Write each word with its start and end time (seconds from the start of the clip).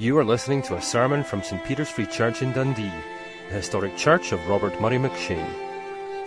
You 0.00 0.16
are 0.16 0.24
listening 0.24 0.62
to 0.62 0.76
a 0.76 0.80
sermon 0.80 1.22
from 1.22 1.42
St 1.42 1.62
Peter's 1.62 1.90
Free 1.90 2.06
Church 2.06 2.40
in 2.40 2.52
Dundee, 2.52 2.90
the 3.50 3.54
historic 3.54 3.98
church 3.98 4.32
of 4.32 4.48
Robert 4.48 4.80
Murray 4.80 4.96
McCheyne. 4.96 5.52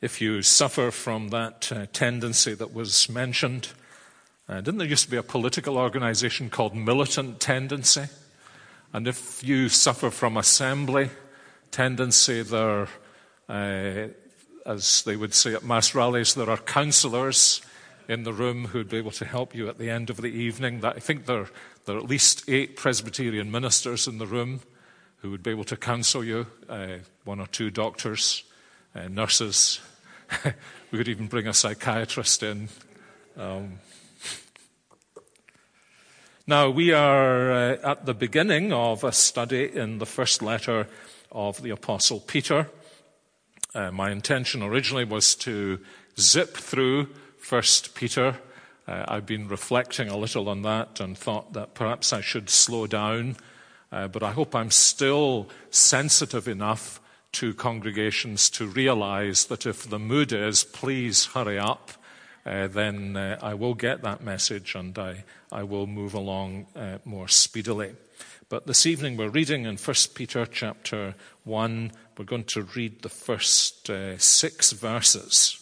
If 0.00 0.22
you 0.22 0.40
suffer 0.40 0.90
from 0.90 1.28
that 1.28 1.70
uh, 1.70 1.84
tendency 1.92 2.54
that 2.54 2.72
was 2.72 3.10
mentioned, 3.10 3.68
uh, 4.48 4.62
didn't 4.62 4.78
there 4.78 4.88
used 4.88 5.04
to 5.04 5.10
be 5.10 5.18
a 5.18 5.22
political 5.22 5.76
organization 5.76 6.48
called 6.48 6.74
Militant 6.74 7.40
Tendency? 7.40 8.06
And 8.94 9.06
if 9.06 9.44
you 9.44 9.68
suffer 9.68 10.08
from 10.08 10.38
assembly, 10.38 11.10
tendency. 11.74 12.42
There, 12.42 12.86
uh, 13.48 14.06
as 14.64 15.02
they 15.02 15.16
would 15.16 15.34
say 15.34 15.54
at 15.54 15.64
mass 15.64 15.92
rallies, 15.92 16.34
there 16.34 16.48
are 16.48 16.56
counselors 16.56 17.62
in 18.08 18.22
the 18.22 18.32
room 18.32 18.66
who'd 18.66 18.88
be 18.88 18.98
able 18.98 19.10
to 19.10 19.24
help 19.24 19.56
you 19.56 19.68
at 19.68 19.78
the 19.78 19.90
end 19.90 20.08
of 20.08 20.18
the 20.18 20.28
evening. 20.28 20.80
That, 20.80 20.94
I 20.94 21.00
think 21.00 21.26
there, 21.26 21.48
there 21.84 21.96
are 21.96 21.98
at 21.98 22.08
least 22.08 22.48
eight 22.48 22.76
Presbyterian 22.76 23.50
ministers 23.50 24.06
in 24.06 24.18
the 24.18 24.26
room 24.26 24.60
who 25.16 25.32
would 25.32 25.42
be 25.42 25.50
able 25.50 25.64
to 25.64 25.76
counsel 25.76 26.22
you, 26.22 26.46
uh, 26.68 26.98
one 27.24 27.40
or 27.40 27.48
two 27.48 27.70
doctors, 27.70 28.44
uh, 28.94 29.08
nurses. 29.08 29.80
we 30.92 30.98
could 30.98 31.08
even 31.08 31.26
bring 31.26 31.48
a 31.48 31.54
psychiatrist 31.54 32.44
in. 32.44 32.68
Um, 33.36 33.80
now, 36.46 36.70
we 36.70 36.92
are 36.92 37.50
uh, 37.50 37.76
at 37.82 38.06
the 38.06 38.14
beginning 38.14 38.72
of 38.72 39.02
a 39.02 39.10
study 39.10 39.74
in 39.74 39.98
the 39.98 40.06
first 40.06 40.40
letter 40.40 40.86
of 41.34 41.60
the 41.62 41.70
Apostle 41.70 42.20
Peter. 42.20 42.70
Uh, 43.74 43.90
my 43.90 44.10
intention 44.10 44.62
originally 44.62 45.04
was 45.04 45.34
to 45.34 45.80
zip 46.18 46.56
through 46.56 47.08
First 47.38 47.94
Peter. 47.94 48.36
Uh, 48.86 49.04
I've 49.08 49.26
been 49.26 49.48
reflecting 49.48 50.08
a 50.08 50.16
little 50.16 50.48
on 50.48 50.62
that 50.62 51.00
and 51.00 51.18
thought 51.18 51.52
that 51.54 51.74
perhaps 51.74 52.12
I 52.12 52.20
should 52.20 52.48
slow 52.48 52.86
down, 52.86 53.36
uh, 53.90 54.08
but 54.08 54.22
I 54.22 54.30
hope 54.30 54.54
I'm 54.54 54.70
still 54.70 55.48
sensitive 55.70 56.46
enough 56.46 57.00
to 57.32 57.52
congregations 57.52 58.48
to 58.50 58.66
realize 58.66 59.46
that 59.46 59.66
if 59.66 59.88
the 59.90 59.98
mood 59.98 60.32
is, 60.32 60.62
please 60.62 61.26
hurry 61.26 61.58
up, 61.58 61.90
uh, 62.46 62.68
then 62.68 63.16
uh, 63.16 63.38
I 63.42 63.54
will 63.54 63.74
get 63.74 64.02
that 64.02 64.22
message 64.22 64.74
and 64.74 64.96
I, 64.98 65.24
I 65.50 65.64
will 65.64 65.86
move 65.86 66.14
along 66.14 66.66
uh, 66.76 66.98
more 67.04 67.26
speedily. 67.26 67.94
But 68.48 68.66
this 68.66 68.84
evening 68.84 69.16
we're 69.16 69.30
reading 69.30 69.64
in 69.64 69.76
1 69.76 69.94
Peter 70.14 70.44
chapter 70.44 71.14
1. 71.44 71.92
We're 72.18 72.26
going 72.26 72.44
to 72.44 72.68
read 72.76 73.00
the 73.00 73.08
first 73.08 73.88
uh, 73.88 74.18
six 74.18 74.72
verses. 74.72 75.58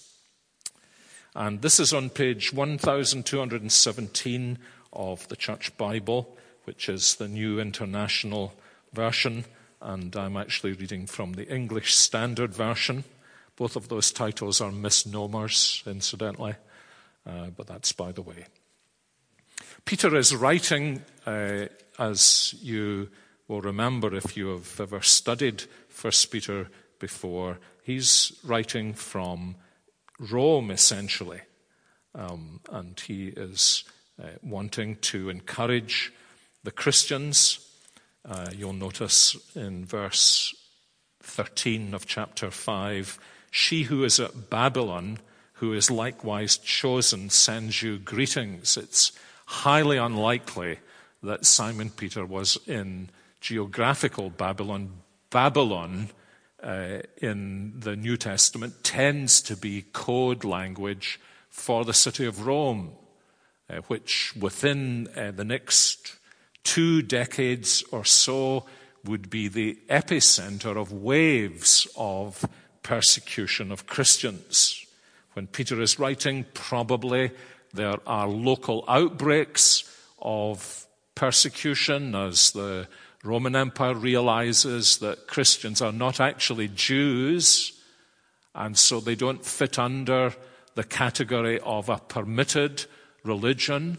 And 1.34 1.62
this 1.62 1.78
is 1.78 1.92
on 1.92 2.10
page 2.10 2.52
1217 2.52 4.58
of 4.92 5.28
the 5.28 5.36
Church 5.36 5.76
Bible, 5.76 6.36
which 6.64 6.88
is 6.88 7.14
the 7.16 7.28
New 7.28 7.60
International 7.60 8.52
Version. 8.92 9.44
And 9.80 10.16
I'm 10.16 10.36
actually 10.36 10.72
reading 10.72 11.06
from 11.06 11.34
the 11.34 11.48
English 11.48 11.94
Standard 11.94 12.52
Version. 12.52 13.04
Both 13.54 13.76
of 13.76 13.90
those 13.90 14.10
titles 14.10 14.60
are 14.60 14.72
misnomers, 14.72 15.84
incidentally, 15.86 16.56
uh, 17.26 17.50
but 17.56 17.68
that's 17.68 17.92
by 17.92 18.10
the 18.10 18.22
way. 18.22 18.46
Peter 19.84 20.16
is 20.16 20.34
writing 20.34 21.02
uh, 21.26 21.66
as 21.98 22.54
you 22.60 23.08
will 23.48 23.60
remember 23.60 24.14
if 24.14 24.36
you 24.36 24.48
have 24.48 24.80
ever 24.80 25.00
studied 25.02 25.64
First 25.88 26.30
Peter 26.30 26.68
before, 26.98 27.58
he's 27.82 28.32
writing 28.44 28.94
from 28.94 29.56
Rome 30.18 30.70
essentially. 30.70 31.40
Um, 32.14 32.60
and 32.70 32.98
he 33.00 33.28
is 33.28 33.84
uh, 34.22 34.28
wanting 34.42 34.96
to 34.96 35.30
encourage 35.30 36.12
the 36.62 36.70
Christians. 36.70 37.58
Uh, 38.24 38.48
you'll 38.54 38.72
notice 38.72 39.36
in 39.54 39.84
verse 39.84 40.54
13 41.22 41.94
of 41.94 42.06
chapter 42.06 42.50
5 42.50 43.18
She 43.50 43.84
who 43.84 44.04
is 44.04 44.20
at 44.20 44.50
Babylon, 44.50 45.18
who 45.54 45.72
is 45.72 45.90
likewise 45.90 46.58
chosen, 46.58 47.30
sends 47.30 47.82
you 47.82 47.98
greetings. 47.98 48.76
It's 48.76 49.12
highly 49.46 49.96
unlikely 49.96 50.78
that 51.22 51.46
Simon 51.46 51.90
Peter 51.90 52.26
was 52.26 52.58
in 52.66 53.10
geographical 53.40 54.30
Babylon. 54.30 54.90
Babylon 55.30 56.10
uh, 56.62 56.98
in 57.18 57.74
the 57.78 57.96
New 57.96 58.16
Testament 58.16 58.84
tends 58.84 59.40
to 59.42 59.56
be 59.56 59.84
code 59.92 60.44
language 60.44 61.20
for 61.48 61.84
the 61.84 61.94
city 61.94 62.24
of 62.24 62.46
Rome, 62.46 62.92
uh, 63.68 63.78
which 63.88 64.34
within 64.36 65.08
uh, 65.16 65.30
the 65.32 65.44
next 65.44 66.16
two 66.64 67.02
decades 67.02 67.82
or 67.90 68.04
so 68.04 68.64
would 69.04 69.28
be 69.28 69.48
the 69.48 69.78
epicenter 69.88 70.76
of 70.76 70.92
waves 70.92 71.88
of 71.96 72.44
persecution 72.82 73.72
of 73.72 73.86
Christians. 73.86 74.84
When 75.34 75.46
Peter 75.46 75.80
is 75.80 75.98
writing, 75.98 76.46
probably 76.54 77.32
there 77.72 77.98
are 78.06 78.28
local 78.28 78.84
outbreaks 78.86 79.84
of 80.20 80.81
persecution 81.14 82.14
as 82.14 82.52
the 82.52 82.88
Roman 83.24 83.54
Empire 83.54 83.94
realizes 83.94 84.98
that 84.98 85.26
Christians 85.26 85.80
are 85.80 85.92
not 85.92 86.20
actually 86.20 86.68
Jews, 86.68 87.72
and 88.54 88.76
so 88.76 89.00
they 89.00 89.14
don't 89.14 89.44
fit 89.44 89.78
under 89.78 90.34
the 90.74 90.84
category 90.84 91.60
of 91.60 91.88
a 91.88 91.98
permitted 91.98 92.86
religion. 93.24 93.98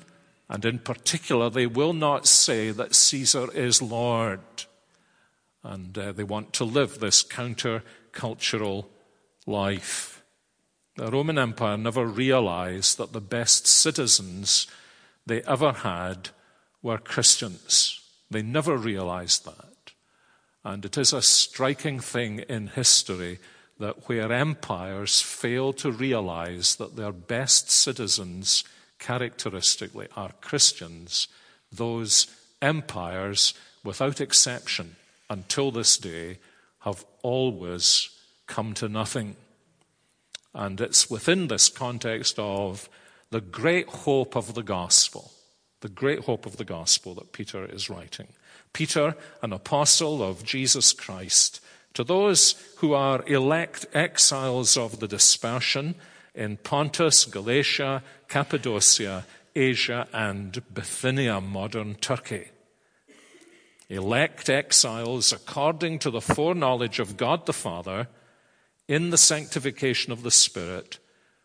And 0.50 0.66
in 0.66 0.80
particular, 0.80 1.50
they 1.50 1.68
will 1.68 1.94
not 1.94 2.28
say 2.28 2.72
that 2.72 2.94
Caesar 2.94 3.52
is 3.54 3.82
Lord. 3.82 4.42
And 5.64 5.98
uh, 5.98 6.12
they 6.12 6.24
want 6.24 6.52
to 6.54 6.66
live 6.66 7.00
this 7.00 7.24
counter-cultural 7.24 8.90
life. 9.48 10.24
The 10.98 11.10
Roman 11.10 11.38
Empire 11.40 11.78
never 11.78 12.06
realized 12.06 12.98
that 12.98 13.14
the 13.14 13.22
best 13.22 13.66
citizens 13.66 14.68
they 15.26 15.42
ever 15.44 15.72
had 15.72 16.30
were 16.84 17.00
Christians. 17.00 18.02
They 18.30 18.44
never 18.44 18.78
realized 18.78 19.46
that. 19.46 19.94
And 20.64 20.86
it 20.86 20.98
is 20.98 21.14
a 21.14 21.22
striking 21.22 22.00
thing 22.00 22.40
in 22.40 22.68
history 22.68 23.40
that 23.80 24.08
where 24.08 24.32
empires 24.32 25.22
fail 25.22 25.74
to 25.74 25.92
realize 25.92 26.76
that 26.76 26.96
their 26.96 27.12
best 27.12 27.72
citizens 27.72 28.64
characteristically 29.00 30.08
are 30.16 30.32
Christians, 30.42 31.28
those 31.72 32.28
empires, 32.62 33.54
without 33.84 34.22
exception, 34.22 34.96
until 35.30 35.72
this 35.72 35.98
day, 35.98 36.38
have 36.80 37.04
always 37.24 38.10
come 38.48 38.74
to 38.76 38.88
nothing. 38.88 39.36
And 40.54 40.80
it's 40.80 41.10
within 41.10 41.48
this 41.48 41.68
context 41.68 42.38
of 42.38 42.88
the 43.32 43.42
great 43.42 43.88
hope 43.88 44.36
of 44.36 44.54
the 44.54 44.64
gospel 44.64 45.33
the 45.84 45.90
great 45.90 46.22
hope 46.22 46.46
of 46.46 46.56
the 46.56 46.64
gospel 46.64 47.14
that 47.14 47.34
Peter 47.34 47.66
is 47.66 47.90
writing. 47.90 48.28
Peter, 48.72 49.18
an 49.42 49.52
apostle 49.52 50.24
of 50.24 50.42
Jesus 50.42 50.94
Christ, 50.94 51.60
to 51.94 52.06
those 52.06 52.56
who 52.78 52.94
are 52.94 53.22
elect 53.28 53.86
exiles 53.94 54.78
of 54.78 55.02
the 55.02 55.10
dispersion 55.10 55.96
in 56.34 56.56
Pontus, 56.56 57.26
Galatia, 57.26 58.02
Cappadocia, 58.30 59.26
Asia, 59.58 60.08
and 60.14 60.64
Bithynia, 60.74 61.42
modern 61.42 61.96
Turkey. 61.96 62.48
Elect 63.90 64.50
exiles 64.50 65.34
according 65.34 66.00
to 66.00 66.10
the 66.10 66.22
foreknowledge 66.22 67.00
of 67.00 67.18
God 67.18 67.46
the 67.46 67.52
Father 67.52 68.08
in 68.88 69.10
the 69.10 69.18
sanctification 69.18 70.14
of 70.14 70.24
the 70.24 70.32
Spirit 70.32 70.98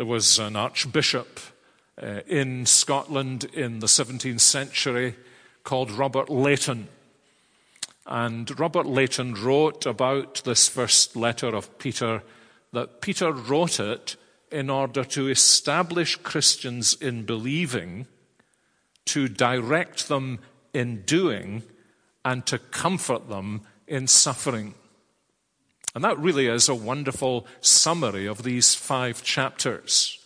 There 0.00 0.06
was 0.06 0.38
an 0.38 0.56
archbishop 0.56 1.40
uh, 2.02 2.20
in 2.26 2.64
Scotland 2.64 3.44
in 3.52 3.80
the 3.80 3.86
17th 3.86 4.40
century 4.40 5.14
called 5.62 5.90
Robert 5.90 6.30
Leighton. 6.30 6.88
And 8.06 8.58
Robert 8.58 8.86
Leighton 8.86 9.34
wrote 9.34 9.84
about 9.84 10.40
this 10.46 10.68
first 10.68 11.16
letter 11.16 11.48
of 11.48 11.78
Peter 11.78 12.22
that 12.72 13.02
Peter 13.02 13.30
wrote 13.30 13.78
it 13.78 14.16
in 14.50 14.70
order 14.70 15.04
to 15.04 15.28
establish 15.28 16.16
Christians 16.16 16.94
in 16.94 17.26
believing, 17.26 18.06
to 19.04 19.28
direct 19.28 20.08
them 20.08 20.38
in 20.72 21.02
doing, 21.02 21.62
and 22.24 22.46
to 22.46 22.58
comfort 22.58 23.28
them 23.28 23.66
in 23.86 24.06
suffering. 24.06 24.72
And 25.94 26.04
that 26.04 26.18
really 26.18 26.46
is 26.46 26.68
a 26.68 26.74
wonderful 26.74 27.46
summary 27.60 28.26
of 28.26 28.42
these 28.42 28.74
five 28.74 29.22
chapters. 29.22 30.18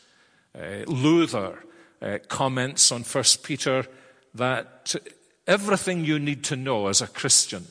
Uh, 0.55 0.85
Luther 0.87 1.65
uh, 2.03 2.19
comments 2.29 2.93
on 2.93 3.03
1 3.03 3.25
Peter 3.43 3.87
that 4.35 4.95
everything 5.47 6.05
you 6.05 6.19
need 6.19 6.45
to 6.45 6.57
know 6.57 6.89
as 6.89 7.01
a 7.01 7.07
Christian 7.07 7.67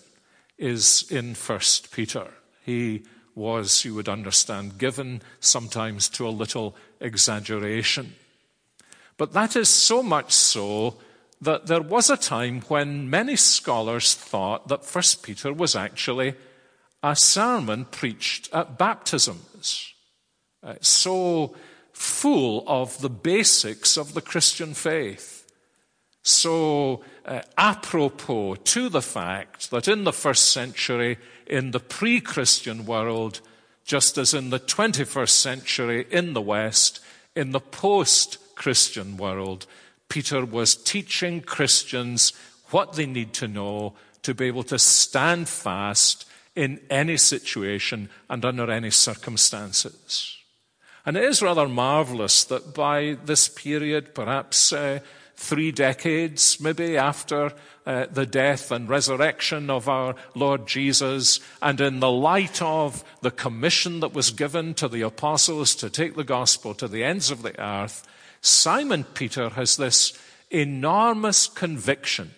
is 0.57 1.05
in 1.11 1.35
1 1.35 1.59
Peter. 1.91 2.27
He 2.65 3.03
was, 3.35 3.83
you 3.83 3.93
would 3.95 4.09
understand, 4.09 4.77
given 4.77 5.21
sometimes 5.39 6.07
to 6.09 6.27
a 6.27 6.29
little 6.29 6.75
exaggeration. 6.99 8.15
But 9.17 9.33
that 9.33 9.55
is 9.55 9.69
so 9.69 10.01
much 10.01 10.31
so 10.31 10.95
that 11.41 11.67
there 11.67 11.81
was 11.81 12.09
a 12.09 12.17
time 12.17 12.61
when 12.61 13.09
many 13.09 13.35
scholars 13.35 14.15
thought 14.15 14.67
that 14.67 14.85
1 14.85 15.03
Peter 15.21 15.53
was 15.53 15.75
actually 15.75 16.35
a 17.03 17.15
sermon 17.15 17.85
preached 17.85 18.49
at 18.53 18.77
baptisms. 18.77 19.93
Uh, 20.63 20.75
so 20.79 21.53
full 21.91 22.63
of 22.65 23.01
the 23.01 23.09
basics 23.09 23.97
of 23.97 24.13
the 24.13 24.21
Christian 24.21 24.73
faith. 24.73 25.45
So 26.23 27.03
uh, 27.25 27.41
apropos 27.57 28.55
to 28.55 28.87
the 28.87 29.01
fact 29.01 29.69
that 29.71 29.89
in 29.89 30.05
the 30.05 30.13
first 30.13 30.51
century, 30.53 31.17
in 31.45 31.71
the 31.71 31.81
pre 31.81 32.21
Christian 32.21 32.85
world, 32.85 33.41
just 33.83 34.17
as 34.17 34.33
in 34.33 34.49
the 34.49 34.59
21st 34.59 35.29
century 35.29 36.07
in 36.09 36.31
the 36.31 36.41
West, 36.41 37.01
in 37.35 37.51
the 37.51 37.59
post 37.59 38.37
Christian 38.55 39.17
world, 39.17 39.65
Peter 40.07 40.45
was 40.45 40.75
teaching 40.75 41.41
Christians 41.41 42.31
what 42.69 42.93
they 42.93 43.05
need 43.05 43.33
to 43.33 43.47
know 43.47 43.93
to 44.21 44.33
be 44.33 44.45
able 44.45 44.63
to 44.63 44.79
stand 44.79 45.49
fast 45.49 46.25
in 46.55 46.79
any 46.89 47.17
situation 47.17 48.09
and 48.29 48.45
under 48.45 48.69
any 48.69 48.91
circumstances. 48.91 50.37
And 51.05 51.17
it 51.17 51.23
is 51.23 51.41
rather 51.41 51.67
marvelous 51.67 52.43
that 52.45 52.73
by 52.73 53.17
this 53.25 53.49
period, 53.49 54.15
perhaps 54.15 54.71
uh, 54.71 54.99
three 55.35 55.71
decades 55.71 56.59
maybe 56.59 56.97
after 56.97 57.51
uh, 57.85 58.05
the 58.11 58.25
death 58.25 58.71
and 58.71 58.87
resurrection 58.87 59.69
of 59.69 59.89
our 59.89 60.15
Lord 60.35 60.67
Jesus, 60.67 61.39
and 61.61 61.81
in 61.81 61.99
the 61.99 62.11
light 62.11 62.61
of 62.61 63.03
the 63.21 63.31
commission 63.31 63.99
that 63.99 64.13
was 64.13 64.31
given 64.31 64.73
to 64.75 64.87
the 64.87 65.01
apostles 65.01 65.75
to 65.75 65.89
take 65.89 66.15
the 66.15 66.23
gospel 66.23 66.73
to 66.75 66.87
the 66.87 67.03
ends 67.03 67.31
of 67.31 67.41
the 67.41 67.59
earth, 67.61 68.07
Simon 68.41 69.03
Peter 69.03 69.49
has 69.49 69.75
this 69.75 70.17
enormous 70.49 71.47
conviction 71.47 72.31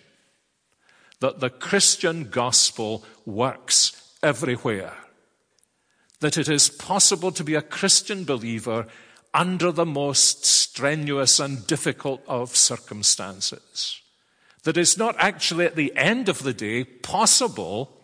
that 1.20 1.38
the 1.40 1.50
Christian 1.50 2.24
gospel 2.30 3.04
works 3.24 4.05
everywhere. 4.26 4.92
That 6.20 6.36
it 6.36 6.48
is 6.48 6.68
possible 6.68 7.30
to 7.32 7.44
be 7.44 7.54
a 7.54 7.62
Christian 7.62 8.24
believer 8.24 8.86
under 9.32 9.70
the 9.70 9.86
most 9.86 10.44
strenuous 10.44 11.38
and 11.38 11.66
difficult 11.66 12.22
of 12.26 12.56
circumstances. 12.56 14.00
That 14.64 14.76
it's 14.76 14.96
not 14.96 15.14
actually 15.18 15.66
at 15.66 15.76
the 15.76 15.96
end 15.96 16.28
of 16.28 16.42
the 16.42 16.54
day 16.54 16.84
possible 16.84 18.00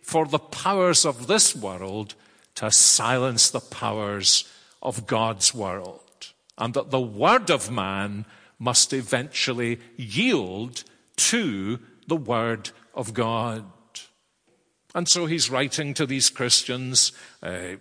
for 0.00 0.26
the 0.26 0.38
powers 0.38 1.04
of 1.04 1.26
this 1.26 1.54
world 1.54 2.14
to 2.54 2.70
silence 2.70 3.50
the 3.50 3.60
powers 3.60 4.50
of 4.82 5.06
God's 5.06 5.54
world. 5.54 6.32
And 6.56 6.72
that 6.74 6.90
the 6.90 7.00
word 7.00 7.50
of 7.50 7.70
man 7.70 8.24
must 8.58 8.92
eventually 8.92 9.78
yield 9.96 10.84
to 11.16 11.80
the 12.06 12.16
word 12.16 12.70
of 12.94 13.12
God. 13.12 13.64
And 14.96 15.06
so 15.06 15.26
he's 15.26 15.50
writing 15.50 15.92
to 15.92 16.06
these 16.06 16.30
Christians. 16.30 17.12
Uh, 17.42 17.76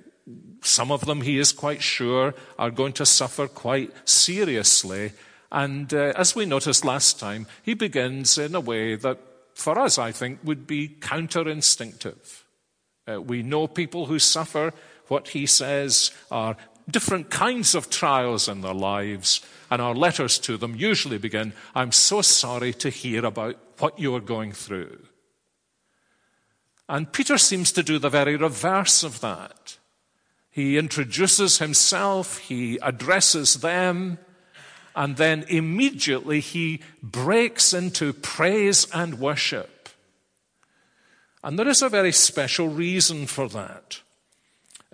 some 0.62 0.92
of 0.92 1.06
them, 1.06 1.22
he 1.22 1.40
is 1.40 1.54
quite 1.54 1.82
sure, 1.82 2.36
are 2.60 2.70
going 2.70 2.92
to 2.94 3.06
suffer 3.06 3.48
quite 3.48 3.94
seriously. 4.04 5.14
And 5.50 5.94
uh, 5.94 6.12
as 6.18 6.36
we 6.36 6.46
noticed 6.46 6.84
last 6.84 7.18
time, 7.18 7.48
he 7.64 7.74
begins 7.74 8.38
in 8.38 8.54
a 8.54 8.60
way 8.60 8.96
that, 8.96 9.18
for 9.54 9.80
us, 9.80 9.98
I 9.98 10.12
think, 10.12 10.40
would 10.44 10.68
be 10.68 10.90
counterinstinctive. 10.90 12.44
Uh, 13.10 13.22
we 13.22 13.44
know 13.44 13.68
people 13.68 14.08
who 14.08 14.20
suffer 14.20 14.74
what 15.08 15.30
he 15.30 15.46
says 15.46 16.12
are 16.30 16.58
different 16.90 17.30
kinds 17.30 17.76
of 17.76 17.90
trials 17.90 18.50
in 18.50 18.60
their 18.60 18.74
lives, 18.74 19.40
and 19.72 19.82
our 19.82 19.96
letters 19.96 20.38
to 20.40 20.58
them 20.58 20.76
usually 20.76 21.18
begin, 21.18 21.54
I'm 21.74 21.94
so 21.94 22.22
sorry 22.22 22.74
to 22.74 22.90
hear 22.90 23.24
about 23.24 23.56
what 23.80 23.98
you 24.00 24.14
are 24.16 24.20
going 24.20 24.52
through. 24.52 25.00
And 26.88 27.12
Peter 27.12 27.38
seems 27.38 27.72
to 27.72 27.84
do 27.84 27.98
the 27.98 28.10
very 28.10 28.36
reverse 28.36 29.04
of 29.04 29.22
that. 29.22 29.78
He 30.52 30.78
introduces 30.78 31.58
himself, 31.58 32.38
he 32.38 32.78
addresses 32.82 33.56
them, 33.56 34.20
and 34.96 35.18
then 35.18 35.44
immediately 35.50 36.40
he 36.40 36.82
breaks 37.04 37.74
into 37.74 38.14
praise 38.14 38.88
and 38.94 39.20
worship. 39.20 39.90
And 41.44 41.60
there 41.60 41.68
is 41.68 41.82
a 41.82 41.90
very 41.90 42.12
special 42.12 42.70
reason 42.70 43.28
for 43.28 43.50
that. 43.50 44.02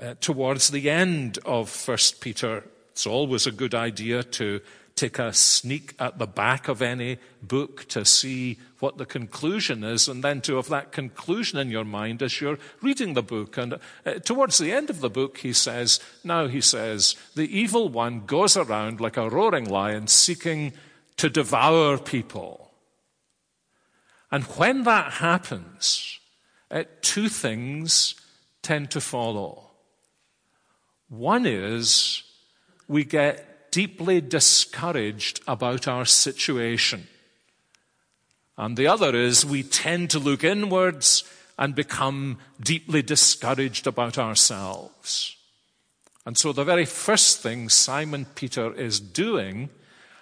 Uh, 0.01 0.15
towards 0.19 0.69
the 0.69 0.89
end 0.89 1.38
of 1.45 1.69
First 1.69 2.21
Peter, 2.21 2.63
it's 2.91 3.05
always 3.05 3.45
a 3.45 3.51
good 3.51 3.75
idea 3.75 4.24
to 4.24 4.62
take 4.95 5.19
a 5.19 5.33
sneak 5.33 5.95
at 6.00 6.19
the 6.19 6.27
back 6.27 6.67
of 6.67 6.81
any 6.81 7.17
book 7.41 7.86
to 7.89 8.05
see 8.05 8.60
what 8.79 8.98
the 8.98 9.05
conclusion 9.05 9.83
is, 9.83 10.07
and 10.07 10.24
then 10.24 10.41
to 10.41 10.55
have 10.55 10.69
that 10.69 10.91
conclusion 10.91 11.60
in 11.60 11.69
your 11.69 11.86
mind 11.86 12.21
as 12.21 12.39
you're 12.41 12.60
reading 12.81 13.13
the 13.13 13.24
book. 13.24 13.57
And 13.57 13.79
uh, 14.05 14.13
towards 14.24 14.57
the 14.57 14.71
end 14.71 14.89
of 14.89 15.01
the 15.01 15.10
book, 15.10 15.39
he 15.39 15.53
says, 15.53 16.00
Now 16.24 16.48
he 16.48 16.62
says, 16.62 17.15
the 17.36 17.57
evil 17.57 17.89
one 17.89 18.25
goes 18.25 18.57
around 18.57 19.00
like 19.00 19.17
a 19.17 19.29
roaring 19.29 19.69
lion 19.69 20.07
seeking 20.07 20.74
to 21.17 21.29
devour 21.29 21.98
people. 21.98 22.71
And 24.31 24.43
when 24.43 24.83
that 24.83 25.13
happens, 25.13 26.19
uh, 26.69 26.83
two 27.01 27.27
things 27.27 28.15
tend 28.62 28.91
to 28.91 29.01
follow. 29.01 29.71
One 31.10 31.45
is 31.45 32.24
we 32.88 33.03
get 33.03 33.50
deeply 33.71 34.21
discouraged 34.21 35.41
about 35.47 35.87
our 35.87 36.05
situation. 36.05 37.07
And 38.57 38.77
the 38.77 38.87
other 38.87 39.15
is 39.15 39.45
we 39.45 39.63
tend 39.63 40.09
to 40.11 40.19
look 40.19 40.43
inwards 40.43 41.23
and 41.57 41.73
become 41.73 42.37
deeply 42.59 43.01
discouraged 43.01 43.87
about 43.87 44.17
ourselves. 44.17 45.35
And 46.25 46.37
so 46.37 46.53
the 46.53 46.63
very 46.63 46.85
first 46.85 47.41
thing 47.41 47.69
Simon 47.69 48.25
Peter 48.35 48.73
is 48.73 48.99
doing 48.99 49.69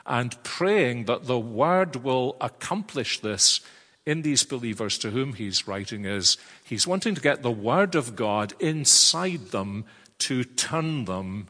and 0.06 0.42
praying 0.44 1.06
that 1.06 1.26
the 1.26 1.40
word 1.40 1.98
will 1.98 2.38
accomplish 2.40 3.20
this 3.20 3.62
in 4.06 4.22
these 4.22 4.44
believers 4.44 4.98
to 4.98 5.12
whom 5.12 5.34
he's 5.34 5.68
writing 5.68 6.06
is 6.06 6.38
he's 6.64 6.88
wanting 6.88 7.16
to 7.16 7.22
get 7.22 7.44
the 7.44 7.52
word 7.52 7.96
of 7.96 8.16
God 8.16 8.54
inside 8.60 9.48
them 9.48 9.86
to 10.20 10.44
turn 10.44 11.06
them 11.06 11.48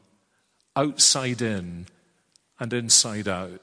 outside 0.75 1.41
in 1.41 1.87
and 2.59 2.73
inside 2.73 3.27
out 3.27 3.61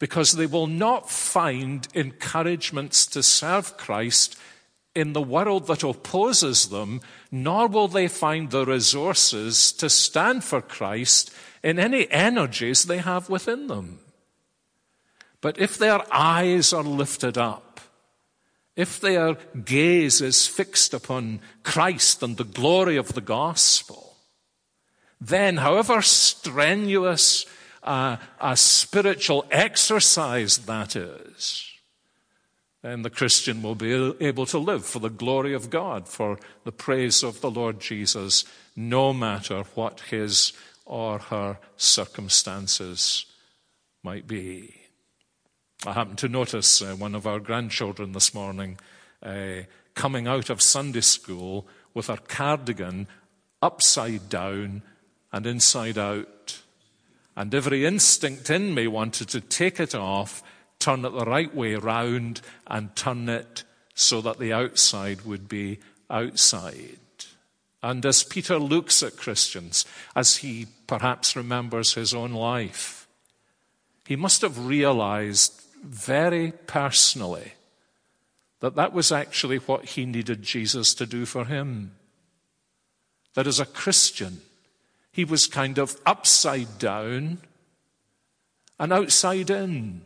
because 0.00 0.32
they 0.32 0.46
will 0.46 0.66
not 0.66 1.08
find 1.08 1.86
encouragements 1.94 3.06
to 3.06 3.22
serve 3.22 3.76
Christ 3.76 4.36
in 4.94 5.12
the 5.12 5.22
world 5.22 5.68
that 5.68 5.84
opposes 5.84 6.70
them, 6.70 7.00
nor 7.30 7.68
will 7.68 7.86
they 7.86 8.08
find 8.08 8.50
the 8.50 8.66
resources 8.66 9.72
to 9.72 9.88
stand 9.88 10.42
for 10.42 10.60
Christ 10.60 11.32
in 11.62 11.78
any 11.78 12.10
energies 12.10 12.84
they 12.84 12.98
have 12.98 13.28
within 13.28 13.68
them. 13.68 14.00
But 15.40 15.58
if 15.58 15.78
their 15.78 16.00
eyes 16.12 16.72
are 16.72 16.82
lifted 16.82 17.38
up, 17.38 17.80
if 18.74 19.00
their 19.00 19.34
gaze 19.64 20.20
is 20.20 20.46
fixed 20.46 20.94
upon 20.94 21.40
Christ 21.62 22.22
and 22.22 22.36
the 22.36 22.44
glory 22.44 22.96
of 22.96 23.12
the 23.12 23.20
gospel, 23.20 23.99
then 25.20 25.58
however 25.58 26.00
strenuous 26.02 27.46
a 27.82 28.18
spiritual 28.54 29.46
exercise 29.50 30.58
that 30.58 30.96
is, 30.96 31.66
then 32.82 33.02
the 33.02 33.10
Christian 33.10 33.62
will 33.62 33.74
be 33.74 34.14
able 34.20 34.46
to 34.46 34.58
live 34.58 34.86
for 34.86 35.00
the 35.00 35.10
glory 35.10 35.52
of 35.52 35.68
God, 35.68 36.08
for 36.08 36.38
the 36.64 36.72
praise 36.72 37.22
of 37.22 37.40
the 37.40 37.50
Lord 37.50 37.80
Jesus, 37.80 38.44
no 38.74 39.12
matter 39.12 39.64
what 39.74 40.00
his 40.00 40.52
or 40.86 41.18
her 41.18 41.58
circumstances 41.76 43.26
might 44.02 44.26
be. 44.26 44.74
I 45.86 45.92
happened 45.92 46.18
to 46.18 46.28
notice 46.28 46.82
uh, 46.82 46.94
one 46.94 47.14
of 47.14 47.26
our 47.26 47.38
grandchildren 47.38 48.12
this 48.12 48.34
morning 48.34 48.78
uh, 49.22 49.62
coming 49.94 50.26
out 50.26 50.50
of 50.50 50.62
Sunday 50.62 51.00
school 51.00 51.66
with 51.94 52.06
her 52.08 52.16
cardigan 52.16 53.08
upside 53.62 54.28
down 54.28 54.82
and 55.32 55.46
inside 55.46 55.98
out. 55.98 56.60
And 57.36 57.54
every 57.54 57.86
instinct 57.86 58.50
in 58.50 58.74
me 58.74 58.86
wanted 58.86 59.28
to 59.28 59.40
take 59.40 59.80
it 59.80 59.94
off, 59.94 60.42
turn 60.78 61.04
it 61.04 61.10
the 61.10 61.24
right 61.24 61.54
way 61.54 61.74
round, 61.76 62.40
and 62.66 62.94
turn 62.96 63.28
it 63.28 63.64
so 63.94 64.20
that 64.20 64.38
the 64.38 64.52
outside 64.52 65.22
would 65.22 65.48
be 65.48 65.78
outside. 66.08 66.98
And 67.82 68.04
as 68.04 68.22
Peter 68.22 68.58
looks 68.58 69.02
at 69.02 69.16
Christians, 69.16 69.86
as 70.14 70.38
he 70.38 70.66
perhaps 70.86 71.36
remembers 71.36 71.94
his 71.94 72.12
own 72.12 72.32
life, 72.32 73.06
he 74.06 74.16
must 74.16 74.42
have 74.42 74.66
realized 74.66 75.62
very 75.82 76.52
personally 76.66 77.52
that 78.60 78.74
that 78.74 78.92
was 78.92 79.10
actually 79.10 79.56
what 79.58 79.84
he 79.84 80.04
needed 80.04 80.42
Jesus 80.42 80.92
to 80.94 81.06
do 81.06 81.24
for 81.24 81.46
him. 81.46 81.92
That 83.34 83.46
as 83.46 83.60
a 83.60 83.66
Christian, 83.66 84.42
he 85.12 85.24
was 85.24 85.46
kind 85.46 85.78
of 85.78 86.00
upside 86.06 86.78
down 86.78 87.38
and 88.78 88.92
outside 88.92 89.50
in. 89.50 90.02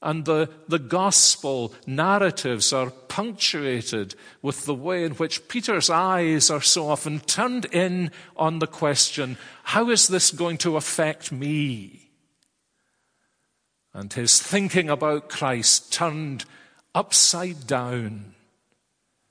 And 0.00 0.24
the, 0.24 0.50
the 0.66 0.80
gospel 0.80 1.74
narratives 1.86 2.72
are 2.72 2.90
punctuated 2.90 4.16
with 4.42 4.66
the 4.66 4.74
way 4.74 5.04
in 5.04 5.12
which 5.12 5.46
Peter's 5.46 5.88
eyes 5.88 6.50
are 6.50 6.60
so 6.60 6.88
often 6.88 7.20
turned 7.20 7.66
in 7.66 8.10
on 8.36 8.58
the 8.58 8.66
question, 8.66 9.38
how 9.62 9.90
is 9.90 10.08
this 10.08 10.32
going 10.32 10.58
to 10.58 10.76
affect 10.76 11.30
me? 11.30 12.02
and 13.94 14.12
his 14.12 14.40
thinking 14.40 14.88
about 14.88 15.28
Christ 15.28 15.92
turned 15.92 16.44
upside 16.94 17.66
down. 17.66 18.34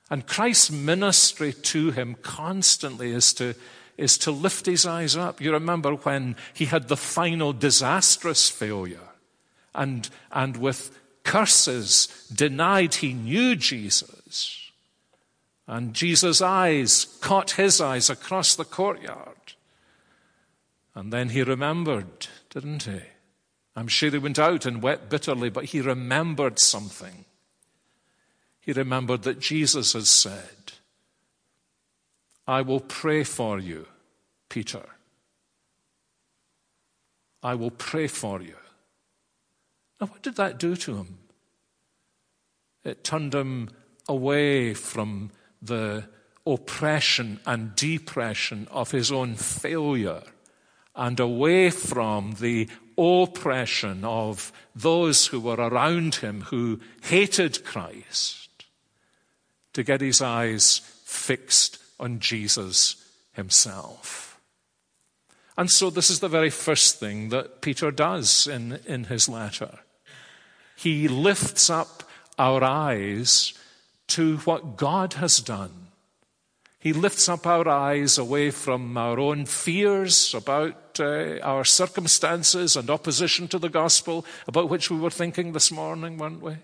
And 0.09 0.27
Christ's 0.27 0.71
ministry 0.71 1.53
to 1.53 1.91
him 1.91 2.15
constantly 2.21 3.11
is 3.11 3.33
to, 3.35 3.55
is 4.01 4.17
to 4.17 4.31
lift 4.31 4.65
his 4.65 4.85
eyes 4.85 5.15
up. 5.15 5.39
You 5.39 5.51
remember 5.53 5.93
when 5.93 6.35
he 6.53 6.65
had 6.65 6.87
the 6.87 6.97
final 6.97 7.53
disastrous 7.53 8.49
failure 8.49 9.09
and, 9.75 10.09
and 10.31 10.57
with 10.57 10.97
curses 11.23 12.27
denied 12.33 12.95
he 12.95 13.13
knew 13.13 13.55
Jesus. 13.55 14.71
And 15.67 15.93
Jesus' 15.93 16.41
eyes 16.41 17.05
caught 17.21 17.51
his 17.51 17.79
eyes 17.79 18.09
across 18.09 18.55
the 18.55 18.65
courtyard. 18.65 19.53
And 20.95 21.13
then 21.13 21.29
he 21.29 21.43
remembered, 21.43 22.27
didn't 22.49 22.83
he? 22.83 23.01
I'm 23.75 23.87
sure 23.87 24.09
he 24.09 24.17
went 24.17 24.39
out 24.39 24.65
and 24.65 24.81
wept 24.81 25.09
bitterly, 25.09 25.49
but 25.49 25.65
he 25.65 25.79
remembered 25.79 26.59
something. 26.59 27.23
He 28.59 28.73
remembered 28.73 29.23
that 29.23 29.39
Jesus 29.39 29.93
had 29.93 30.07
said, 30.07 30.49
I 32.47 32.61
will 32.61 32.79
pray 32.79 33.23
for 33.23 33.59
you, 33.59 33.87
Peter. 34.49 34.83
I 37.43 37.55
will 37.55 37.71
pray 37.71 38.07
for 38.07 38.41
you. 38.41 38.55
Now, 39.99 40.07
what 40.07 40.21
did 40.21 40.35
that 40.35 40.59
do 40.59 40.75
to 40.75 40.97
him? 40.97 41.17
It 42.83 43.03
turned 43.03 43.33
him 43.33 43.69
away 44.07 44.73
from 44.73 45.31
the 45.61 46.05
oppression 46.45 47.39
and 47.45 47.75
depression 47.75 48.67
of 48.71 48.91
his 48.91 49.11
own 49.11 49.35
failure 49.35 50.23
and 50.95 51.19
away 51.19 51.69
from 51.69 52.33
the 52.39 52.67
oppression 52.97 54.03
of 54.03 54.51
those 54.75 55.27
who 55.27 55.39
were 55.39 55.55
around 55.55 56.15
him 56.15 56.41
who 56.41 56.79
hated 57.03 57.63
Christ 57.63 58.65
to 59.73 59.83
get 59.83 60.01
his 60.01 60.21
eyes 60.21 60.81
fixed 61.05 61.80
on 62.01 62.19
Jesus 62.19 62.95
himself. 63.33 64.39
And 65.57 65.69
so, 65.69 65.89
this 65.89 66.09
is 66.09 66.19
the 66.19 66.27
very 66.27 66.49
first 66.49 66.99
thing 66.99 67.29
that 67.29 67.61
Peter 67.61 67.91
does 67.91 68.47
in, 68.47 68.79
in 68.85 69.05
his 69.05 69.29
letter. 69.29 69.79
He 70.75 71.07
lifts 71.07 71.69
up 71.69 72.03
our 72.39 72.63
eyes 72.63 73.53
to 74.07 74.37
what 74.39 74.75
God 74.75 75.13
has 75.13 75.39
done 75.39 75.81
he 76.81 76.93
lifts 76.93 77.29
up 77.29 77.45
our 77.45 77.67
eyes 77.69 78.17
away 78.17 78.49
from 78.49 78.97
our 78.97 79.19
own 79.19 79.45
fears 79.45 80.33
about 80.33 80.99
uh, 80.99 81.37
our 81.43 81.63
circumstances 81.63 82.75
and 82.75 82.89
opposition 82.89 83.47
to 83.49 83.59
the 83.59 83.69
gospel, 83.69 84.25
about 84.47 84.67
which 84.67 84.89
we 84.89 84.97
were 84.97 85.11
thinking 85.11 85.53
this 85.53 85.71
morning, 85.71 86.17
weren't 86.17 86.41
we? 86.41 86.55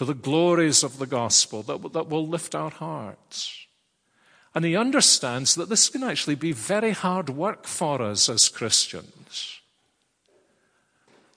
To 0.00 0.06
the 0.06 0.14
glories 0.14 0.82
of 0.82 0.98
the 0.98 1.06
gospel 1.06 1.62
that, 1.64 1.92
that 1.92 2.08
will 2.08 2.26
lift 2.26 2.54
our 2.54 2.70
hearts. 2.70 3.66
And 4.54 4.64
he 4.64 4.74
understands 4.74 5.54
that 5.56 5.68
this 5.68 5.90
can 5.90 6.02
actually 6.02 6.36
be 6.36 6.52
very 6.52 6.92
hard 6.92 7.28
work 7.28 7.66
for 7.66 8.00
us 8.00 8.30
as 8.30 8.48
Christians. 8.48 9.60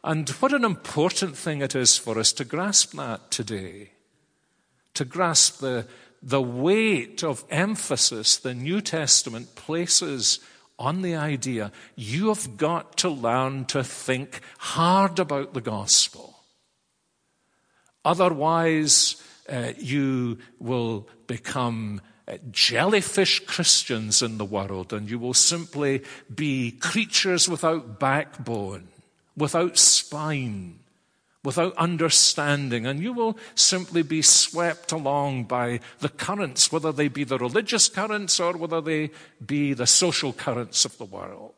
And 0.01 0.29
what 0.29 0.53
an 0.53 0.63
important 0.63 1.35
thing 1.35 1.61
it 1.61 1.75
is 1.75 1.97
for 1.97 2.17
us 2.17 2.31
to 2.31 2.45
grasp 2.45 2.93
that 2.93 3.31
today. 3.31 3.91
To 4.93 5.03
grasp 5.03 5.59
the, 5.59 5.85
the 6.21 6.41
weight 6.41 7.21
of 7.21 7.43
emphasis 7.49 8.37
the 8.37 8.53
New 8.53 8.79
Testament 8.79 9.55
places 9.55 10.39
on 10.79 11.01
the 11.01 11.17
idea 11.17 11.73
you 11.97 12.29
have 12.29 12.55
got 12.55 12.95
to 12.99 13.09
learn 13.09 13.65
to 13.65 13.83
think 13.83 14.39
hard 14.57 15.19
about 15.19 15.53
the 15.53 15.59
gospel. 15.59 16.32
Otherwise, 18.05 19.21
uh, 19.49 19.73
you 19.77 20.37
will 20.59 21.07
become 21.27 22.01
uh, 22.27 22.37
jellyfish 22.51 23.45
Christians 23.45 24.21
in 24.21 24.37
the 24.37 24.45
world 24.45 24.93
and 24.93 25.09
you 25.09 25.19
will 25.19 25.33
simply 25.33 26.03
be 26.33 26.71
creatures 26.71 27.49
without 27.49 27.99
backbone, 27.99 28.87
without 29.35 29.77
spine 29.77 30.79
without 31.43 31.75
understanding, 31.75 32.85
and 32.85 33.01
you 33.01 33.11
will 33.11 33.37
simply 33.53 34.01
be 34.01 34.21
swept 34.21 34.91
along 34.91 35.43
by 35.43 35.79
the 35.99 36.09
currents, 36.09 36.71
whether 36.71 36.91
they 36.91 37.09
be 37.09 37.23
the 37.23 37.37
religious 37.37 37.89
currents 37.89 38.39
or 38.39 38.53
whether 38.53 38.79
they 38.79 39.11
be 39.45 39.73
the 39.73 39.87
social 39.87 40.31
currents 40.31 40.85
of 40.85 40.97
the 40.97 41.05
world. 41.05 41.53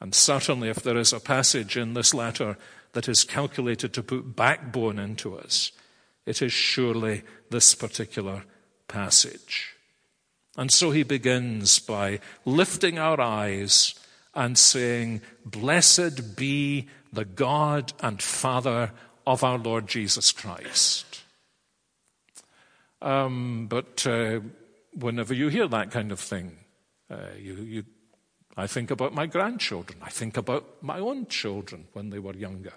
And 0.00 0.14
certainly, 0.14 0.68
if 0.70 0.82
there 0.82 0.96
is 0.96 1.12
a 1.12 1.20
passage 1.20 1.76
in 1.76 1.94
this 1.94 2.14
letter 2.14 2.56
that 2.94 3.08
is 3.08 3.24
calculated 3.24 3.92
to 3.92 4.02
put 4.02 4.34
backbone 4.34 4.98
into 4.98 5.36
us, 5.36 5.70
it 6.26 6.40
is 6.40 6.52
surely 6.52 7.22
this 7.50 7.74
particular 7.74 8.44
passage. 8.88 9.74
And 10.56 10.72
so 10.72 10.90
he 10.90 11.02
begins 11.02 11.78
by 11.78 12.20
lifting 12.44 12.98
our 12.98 13.20
eyes 13.20 13.94
and 14.34 14.56
saying, 14.56 15.20
Blessed 15.44 16.36
be 16.36 16.88
the 17.12 17.24
God 17.24 17.92
and 18.00 18.22
Father 18.22 18.92
of 19.26 19.42
our 19.42 19.58
Lord 19.58 19.86
Jesus 19.86 20.32
Christ. 20.32 21.22
Um, 23.02 23.66
but 23.68 24.06
uh, 24.06 24.40
whenever 24.92 25.34
you 25.34 25.48
hear 25.48 25.68
that 25.68 25.90
kind 25.90 26.12
of 26.12 26.20
thing, 26.20 26.56
uh, 27.10 27.16
you, 27.38 27.54
you, 27.54 27.84
I 28.56 28.66
think 28.66 28.90
about 28.90 29.14
my 29.14 29.26
grandchildren. 29.26 29.98
I 30.02 30.10
think 30.10 30.36
about 30.36 30.82
my 30.82 30.98
own 30.98 31.26
children 31.26 31.86
when 31.92 32.10
they 32.10 32.18
were 32.18 32.34
younger. 32.34 32.74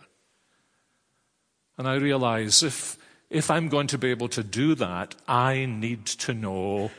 And 1.77 1.87
I 1.87 1.95
realize 1.95 2.63
if, 2.63 2.97
if 3.29 3.51
I'm 3.51 3.69
going 3.69 3.87
to 3.87 3.97
be 3.97 4.09
able 4.09 4.29
to 4.29 4.43
do 4.43 4.73
that, 4.75 5.15
I 5.27 5.65
need 5.65 6.05
to 6.07 6.33
know 6.33 6.91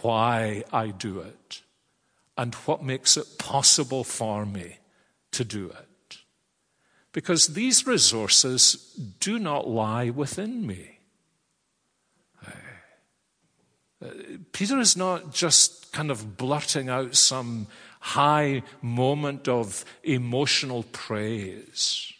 why 0.00 0.64
I 0.72 0.88
do 0.88 1.20
it 1.20 1.60
and 2.38 2.54
what 2.54 2.82
makes 2.82 3.16
it 3.16 3.38
possible 3.38 4.04
for 4.04 4.46
me 4.46 4.78
to 5.32 5.44
do 5.44 5.66
it. 5.66 6.18
Because 7.12 7.48
these 7.48 7.86
resources 7.86 8.74
do 9.20 9.38
not 9.38 9.68
lie 9.68 10.08
within 10.08 10.66
me. 10.66 10.98
Uh, 12.44 12.50
Peter 14.52 14.78
is 14.78 14.96
not 14.96 15.32
just 15.32 15.92
kind 15.92 16.10
of 16.10 16.36
blurting 16.36 16.88
out 16.88 17.14
some 17.14 17.66
high 18.00 18.62
moment 18.80 19.48
of 19.48 19.84
emotional 20.02 20.84
praise. 20.92 22.12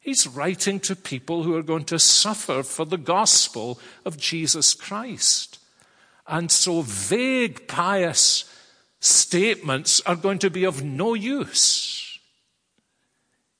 He's 0.00 0.26
writing 0.26 0.80
to 0.80 0.96
people 0.96 1.42
who 1.42 1.56
are 1.56 1.62
going 1.62 1.84
to 1.86 1.98
suffer 1.98 2.62
for 2.62 2.86
the 2.86 2.96
gospel 2.96 3.80
of 4.04 4.16
Jesus 4.16 4.74
Christ. 4.74 5.58
And 6.26 6.50
so 6.50 6.82
vague, 6.82 7.66
pious 7.66 8.44
statements 9.00 10.00
are 10.06 10.16
going 10.16 10.38
to 10.40 10.50
be 10.50 10.64
of 10.64 10.84
no 10.84 11.14
use. 11.14 12.18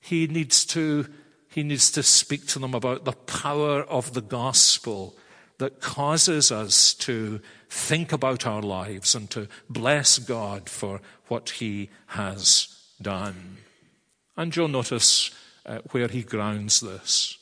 He 0.01 0.27
needs 0.27 0.65
to, 0.67 1.07
he 1.51 1.63
needs 1.63 1.91
to 1.93 2.03
speak 2.03 2.47
to 2.49 2.59
them 2.59 2.75
about 2.75 3.05
the 3.05 3.13
power 3.13 3.83
of 3.83 4.15
the 4.15 4.23
gospel 4.23 5.17
that 5.59 5.81
causes 5.81 6.51
us 6.51 6.95
to 6.95 7.41
think 7.69 8.13
about 8.13 8.47
our 8.47 8.63
lives 8.63 9.15
and 9.15 9.29
to 9.31 9.49
bless 9.69 10.19
God 10.19 10.69
for 10.69 11.01
what 11.27 11.51
He 11.51 11.91
has 12.07 12.75
done. 13.01 13.59
And 14.37 14.55
you'll 14.55 14.69
notice 14.69 15.33
uh, 15.67 15.81
where 15.91 16.09
he 16.09 16.23
grounds 16.23 16.81
this. 16.81 17.39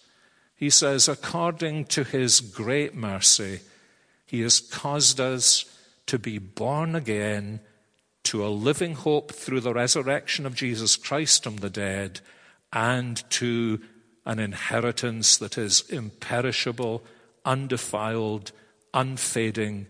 He 0.57 0.71
says, 0.71 1.09
according 1.09 1.85
to 1.87 2.03
his 2.03 2.41
great 2.41 2.95
mercy, 2.95 3.61
he 4.25 4.41
has 4.41 4.59
caused 4.59 5.21
us 5.21 5.65
to 6.07 6.19
be 6.19 6.39
born 6.39 6.95
again 6.95 7.61
to 8.25 8.45
a 8.45 8.49
living 8.49 8.95
hope 8.95 9.33
through 9.33 9.61
the 9.61 9.75
resurrection 9.75 10.47
of 10.47 10.57
Jesus 10.57 10.97
Christ 10.97 11.45
from 11.45 11.59
the 11.59 11.71
dead 11.71 12.21
and 12.73 13.23
to 13.31 13.81
an 14.25 14.41
inheritance 14.41 15.37
that 15.37 15.57
is 15.57 15.83
imperishable, 15.89 17.05
undefiled, 17.47 18.53
unfading, 18.93 19.87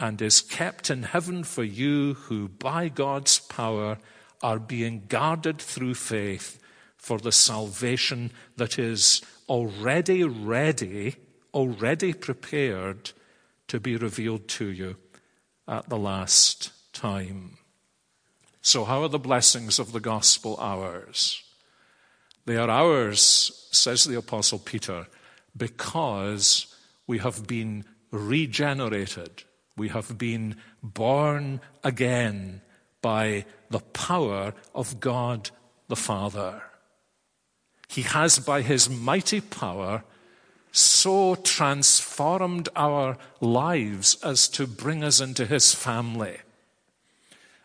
and 0.00 0.20
is 0.20 0.40
kept 0.40 0.90
in 0.90 1.04
heaven 1.04 1.44
for 1.44 1.62
you 1.62 2.14
who 2.14 2.48
by 2.48 2.88
God's 2.88 3.38
power 3.38 3.98
are 4.42 4.58
being 4.58 5.04
guarded 5.08 5.58
through 5.60 5.94
faith 5.94 6.58
for 6.96 7.18
the 7.18 7.32
salvation 7.32 8.32
that 8.56 8.78
is 8.78 9.22
already 9.48 10.24
ready, 10.24 11.14
already 11.52 12.12
prepared 12.12 13.12
to 13.68 13.78
be 13.78 13.96
revealed 13.96 14.48
to 14.48 14.66
you 14.66 14.96
at 15.68 15.88
the 15.88 15.98
last 15.98 16.72
time. 16.92 17.58
So, 18.62 18.84
how 18.84 19.02
are 19.02 19.08
the 19.08 19.18
blessings 19.18 19.78
of 19.78 19.92
the 19.92 20.00
gospel 20.00 20.56
ours? 20.58 21.42
They 22.46 22.56
are 22.56 22.70
ours, 22.70 23.68
says 23.72 24.04
the 24.04 24.18
Apostle 24.18 24.58
Peter, 24.58 25.06
because 25.56 26.73
we 27.06 27.18
have 27.18 27.46
been 27.46 27.84
regenerated. 28.10 29.44
We 29.76 29.88
have 29.88 30.16
been 30.16 30.56
born 30.82 31.60
again 31.82 32.60
by 33.02 33.44
the 33.70 33.80
power 33.80 34.54
of 34.74 35.00
God 35.00 35.50
the 35.88 35.96
Father. 35.96 36.62
He 37.88 38.02
has, 38.02 38.38
by 38.38 38.62
his 38.62 38.88
mighty 38.88 39.40
power, 39.40 40.04
so 40.72 41.34
transformed 41.36 42.68
our 42.74 43.16
lives 43.40 44.16
as 44.22 44.48
to 44.48 44.66
bring 44.66 45.04
us 45.04 45.20
into 45.20 45.46
his 45.46 45.74
family. 45.74 46.38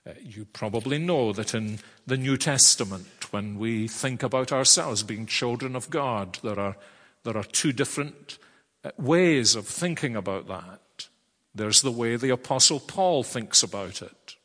Uh, 0.06 0.12
you 0.22 0.46
probably 0.46 0.98
know 0.98 1.32
that 1.34 1.54
in 1.54 1.80
the 2.06 2.18
New 2.18 2.38
Testament, 2.38 3.32
when 3.32 3.58
we 3.58 3.88
think 3.88 4.24
about 4.24 4.52
ourselves 4.52 5.04
being 5.04 5.26
children 5.26 5.76
of 5.76 5.90
God, 5.90 6.40
there 6.44 6.60
are, 6.60 6.78
there 7.24 7.38
are 7.38 7.44
two 7.44 7.72
different 7.72 8.38
ways 8.98 9.56
of 9.56 9.68
thinking 9.68 10.16
about 10.16 10.48
that. 10.48 11.08
There's 11.54 11.82
the 11.82 11.92
way 11.92 12.16
the 12.16 12.30
Apostle 12.30 12.80
Paul 12.80 13.24
thinks 13.24 13.64
about 13.64 14.02
it, 14.02 14.36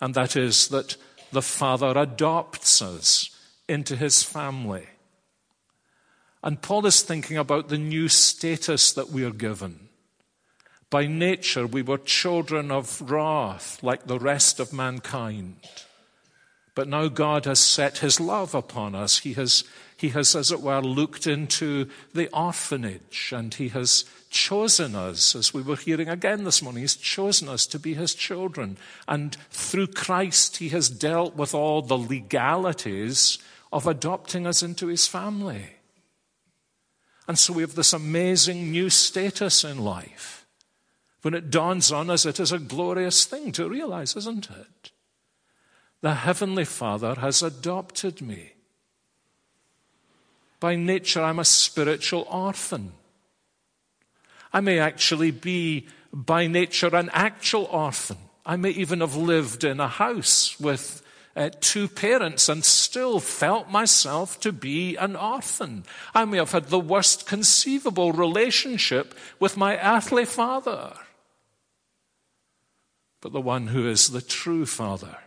and 0.00 0.14
that 0.14 0.36
is 0.36 0.68
that 0.68 0.96
the 1.32 1.42
Father 1.42 1.92
adopts 1.96 2.80
us 2.80 3.30
into 3.68 3.96
his 3.96 4.22
family. 4.22 4.86
And 6.42 6.62
Paul 6.62 6.86
is 6.86 7.02
thinking 7.02 7.36
about 7.36 7.68
the 7.68 7.78
new 7.78 8.08
status 8.08 8.92
that 8.92 9.10
we 9.10 9.24
are 9.24 9.32
given. 9.32 9.88
By 10.90 11.06
nature, 11.06 11.66
we 11.66 11.82
were 11.82 11.98
children 11.98 12.70
of 12.70 13.10
wrath 13.10 13.82
like 13.82 14.06
the 14.06 14.18
rest 14.18 14.60
of 14.60 14.72
mankind. 14.72 15.56
But 16.76 16.88
now 16.88 17.08
God 17.08 17.46
has 17.46 17.58
set 17.58 17.98
his 17.98 18.20
love 18.20 18.54
upon 18.54 18.94
us. 18.94 19.20
He 19.20 19.32
has, 19.32 19.64
he 19.96 20.10
has, 20.10 20.36
as 20.36 20.52
it 20.52 20.60
were, 20.60 20.82
looked 20.82 21.26
into 21.26 21.88
the 22.12 22.28
orphanage 22.36 23.32
and 23.34 23.52
he 23.54 23.68
has 23.68 24.04
chosen 24.28 24.94
us, 24.94 25.34
as 25.34 25.54
we 25.54 25.62
were 25.62 25.76
hearing 25.76 26.10
again 26.10 26.44
this 26.44 26.60
morning, 26.60 26.82
he's 26.82 26.94
chosen 26.94 27.48
us 27.48 27.64
to 27.68 27.78
be 27.78 27.94
his 27.94 28.14
children. 28.14 28.76
And 29.08 29.34
through 29.50 29.86
Christ, 29.88 30.58
he 30.58 30.68
has 30.68 30.90
dealt 30.90 31.34
with 31.34 31.54
all 31.54 31.80
the 31.80 31.96
legalities 31.96 33.38
of 33.72 33.86
adopting 33.86 34.46
us 34.46 34.62
into 34.62 34.88
his 34.88 35.06
family. 35.06 35.70
And 37.26 37.38
so 37.38 37.54
we 37.54 37.62
have 37.62 37.74
this 37.74 37.94
amazing 37.94 38.70
new 38.70 38.90
status 38.90 39.64
in 39.64 39.78
life. 39.78 40.46
When 41.22 41.32
it 41.32 41.50
dawns 41.50 41.90
on 41.90 42.10
us, 42.10 42.26
it 42.26 42.38
is 42.38 42.52
a 42.52 42.58
glorious 42.58 43.24
thing 43.24 43.50
to 43.52 43.66
realize, 43.66 44.14
isn't 44.14 44.50
it? 44.50 44.92
The 46.02 46.14
Heavenly 46.14 46.64
Father 46.64 47.14
has 47.16 47.42
adopted 47.42 48.20
me. 48.20 48.52
By 50.60 50.76
nature, 50.76 51.22
I'm 51.22 51.38
a 51.38 51.44
spiritual 51.44 52.26
orphan. 52.30 52.92
I 54.52 54.60
may 54.60 54.78
actually 54.78 55.30
be, 55.30 55.86
by 56.12 56.46
nature, 56.46 56.94
an 56.94 57.10
actual 57.12 57.64
orphan. 57.64 58.18
I 58.44 58.56
may 58.56 58.70
even 58.70 59.00
have 59.00 59.16
lived 59.16 59.64
in 59.64 59.80
a 59.80 59.88
house 59.88 60.58
with 60.60 61.02
uh, 61.34 61.50
two 61.60 61.88
parents 61.88 62.48
and 62.48 62.64
still 62.64 63.20
felt 63.20 63.68
myself 63.68 64.40
to 64.40 64.52
be 64.52 64.96
an 64.96 65.16
orphan. 65.16 65.84
I 66.14 66.24
may 66.24 66.38
have 66.38 66.52
had 66.52 66.68
the 66.68 66.80
worst 66.80 67.26
conceivable 67.26 68.12
relationship 68.12 69.14
with 69.38 69.56
my 69.56 69.78
earthly 69.78 70.24
father. 70.24 70.94
But 73.20 73.32
the 73.32 73.40
one 73.40 73.66
who 73.66 73.86
is 73.86 74.08
the 74.08 74.22
true 74.22 74.64
father, 74.64 75.18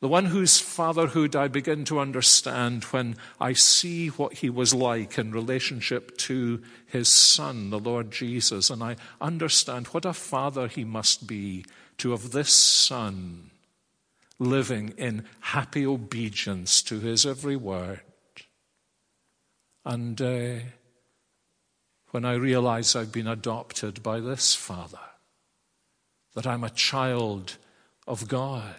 the 0.00 0.08
one 0.08 0.26
whose 0.26 0.58
fatherhood 0.58 1.36
I 1.36 1.48
begin 1.48 1.84
to 1.86 2.00
understand 2.00 2.84
when 2.84 3.16
I 3.38 3.52
see 3.52 4.08
what 4.08 4.34
he 4.34 4.48
was 4.48 4.72
like 4.72 5.18
in 5.18 5.30
relationship 5.30 6.16
to 6.18 6.62
his 6.86 7.08
son, 7.08 7.68
the 7.68 7.78
Lord 7.78 8.10
Jesus, 8.10 8.70
and 8.70 8.82
I 8.82 8.96
understand 9.20 9.88
what 9.88 10.06
a 10.06 10.14
father 10.14 10.68
he 10.68 10.84
must 10.84 11.26
be 11.26 11.66
to 11.98 12.12
have 12.12 12.30
this 12.30 12.52
son 12.52 13.50
living 14.38 14.94
in 14.96 15.26
happy 15.40 15.86
obedience 15.86 16.80
to 16.82 16.98
his 16.98 17.26
every 17.26 17.56
word. 17.56 18.00
And 19.84 20.20
uh, 20.20 20.54
when 22.10 22.24
I 22.24 22.34
realize 22.34 22.96
I've 22.96 23.12
been 23.12 23.26
adopted 23.26 24.02
by 24.02 24.20
this 24.20 24.54
Father, 24.54 24.98
that 26.34 26.46
I'm 26.46 26.64
a 26.64 26.70
child 26.70 27.58
of 28.06 28.28
God, 28.28 28.76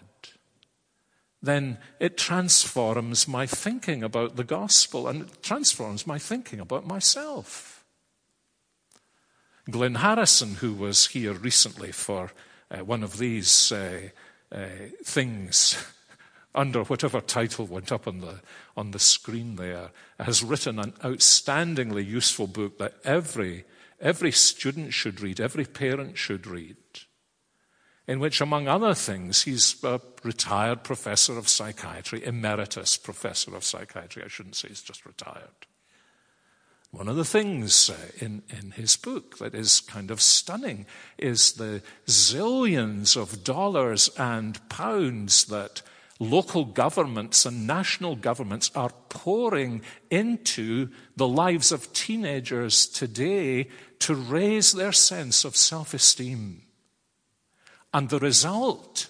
then 1.41 1.77
it 1.99 2.17
transforms 2.17 3.27
my 3.27 3.45
thinking 3.45 4.03
about 4.03 4.35
the 4.35 4.43
gospel 4.43 5.07
and 5.07 5.23
it 5.23 5.43
transforms 5.43 6.05
my 6.05 6.19
thinking 6.19 6.59
about 6.59 6.85
myself. 6.85 7.83
Glynn 9.69 9.95
Harrison, 9.95 10.55
who 10.55 10.73
was 10.73 11.07
here 11.07 11.33
recently 11.33 11.91
for 11.91 12.31
uh, 12.69 12.79
one 12.79 13.03
of 13.03 13.17
these 13.17 13.71
uh, 13.71 14.09
uh, 14.51 14.65
things 15.03 15.83
under 16.55 16.83
whatever 16.83 17.21
title 17.21 17.65
went 17.65 17.91
up 17.91 18.07
on 18.07 18.19
the, 18.19 18.41
on 18.75 18.91
the 18.91 18.99
screen 18.99 19.55
there, 19.55 19.89
has 20.19 20.43
written 20.43 20.77
an 20.77 20.91
outstandingly 21.03 22.05
useful 22.05 22.47
book 22.47 22.77
that 22.77 22.95
every, 23.03 23.65
every 23.99 24.31
student 24.31 24.93
should 24.93 25.21
read, 25.21 25.39
every 25.39 25.65
parent 25.65 26.17
should 26.17 26.45
read, 26.45 26.75
in 28.07 28.19
which, 28.19 28.41
among 28.41 28.67
other 28.67 28.93
things, 28.93 29.43
he's 29.43 29.81
a 29.83 30.01
retired 30.23 30.83
professor 30.83 31.37
of 31.37 31.47
psychiatry, 31.47 32.25
emeritus 32.25 32.97
professor 32.97 33.55
of 33.55 33.63
psychiatry. 33.63 34.23
I 34.23 34.27
shouldn't 34.27 34.55
say 34.55 34.69
he's 34.69 34.81
just 34.81 35.05
retired. 35.05 35.67
One 36.91 37.07
of 37.07 37.15
the 37.15 37.23
things 37.23 37.89
uh, 37.89 37.95
in, 38.19 38.43
in 38.49 38.71
his 38.71 38.97
book 38.97 39.37
that 39.37 39.55
is 39.55 39.79
kind 39.79 40.11
of 40.11 40.19
stunning 40.19 40.85
is 41.17 41.53
the 41.53 41.81
zillions 42.05 43.15
of 43.15 43.45
dollars 43.45 44.09
and 44.17 44.67
pounds 44.67 45.45
that 45.45 45.81
local 46.19 46.65
governments 46.65 47.45
and 47.45 47.65
national 47.65 48.17
governments 48.17 48.71
are 48.75 48.91
pouring 49.07 49.81
into 50.09 50.89
the 51.15 51.27
lives 51.27 51.71
of 51.71 51.93
teenagers 51.93 52.87
today 52.87 53.69
to 53.99 54.13
raise 54.13 54.73
their 54.73 54.91
sense 54.91 55.45
of 55.45 55.55
self 55.55 55.93
esteem. 55.93 56.63
And 57.93 58.09
the 58.09 58.19
result 58.19 59.09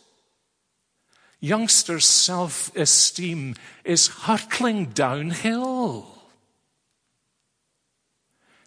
youngsters' 1.42 2.06
self 2.06 2.74
esteem 2.76 3.56
is 3.84 4.08
hurtling 4.08 4.86
downhill. 4.86 6.08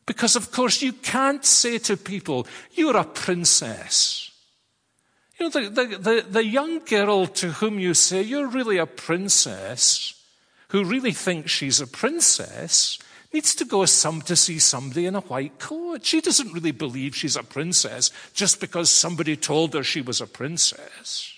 Because, 0.07 0.37
of 0.37 0.51
course, 0.53 0.83
you 0.83 0.93
can't 0.93 1.45
say 1.45 1.79
to 1.79 1.97
people, 1.97 2.47
You're 2.73 2.97
a 2.97 3.05
princess. 3.05 4.31
You 5.39 5.47
know, 5.47 5.51
the, 5.51 5.71
the, 5.71 5.99
the, 5.99 6.27
the 6.29 6.45
young 6.45 6.81
girl 6.81 7.27
to 7.27 7.53
whom 7.53 7.79
you 7.79 7.95
say, 7.95 8.21
You're 8.21 8.49
really 8.49 8.77
a 8.77 8.87
princess, 8.87 10.21
who 10.69 10.85
really 10.85 11.13
thinks 11.13 11.51
she's 11.51 11.81
a 11.81 11.87
princess 11.87 12.99
needs 13.35 13.55
to 13.57 13.65
go 13.65 13.85
some 13.85 14.23
to 14.23 14.37
see 14.37 14.61
somebody 14.61 15.07
in 15.07 15.17
a 15.17 15.21
white 15.21 15.59
coat. 15.59 16.07
She 16.07 16.21
doesn't 16.21 16.53
really 16.53 16.71
believe 16.71 17.17
she's 17.17 17.35
a 17.35 17.43
princess 17.43 18.13
just 18.33 18.61
because 18.61 18.89
somebody 18.89 19.37
told 19.37 19.75
her 19.75 19.83
she 19.83 20.01
was 20.01 20.21
a 20.21 20.27
princess. 20.27 21.35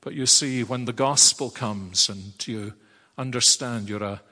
But 0.00 0.14
you 0.14 0.24
see, 0.24 0.64
when 0.64 0.86
the 0.86 0.94
gospel 0.94 1.50
comes 1.50 2.08
and 2.08 2.34
you 2.48 2.72
understand 3.18 3.90
you're 3.90 4.02
a, 4.02 4.22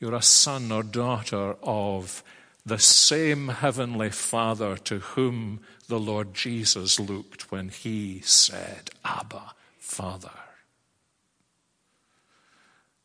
you're 0.00 0.14
a 0.14 0.22
son 0.22 0.70
or 0.70 0.82
daughter 0.82 1.56
of 1.62 2.22
the 2.64 2.78
same 2.78 3.48
heavenly 3.48 4.10
Father 4.10 4.76
to 4.76 4.98
whom 4.98 5.60
the 5.88 5.98
Lord 5.98 6.34
Jesus 6.34 7.00
looked 7.00 7.50
when 7.50 7.70
he 7.70 8.20
said, 8.20 8.90
Abba, 9.02 9.54
Father. 9.78 10.47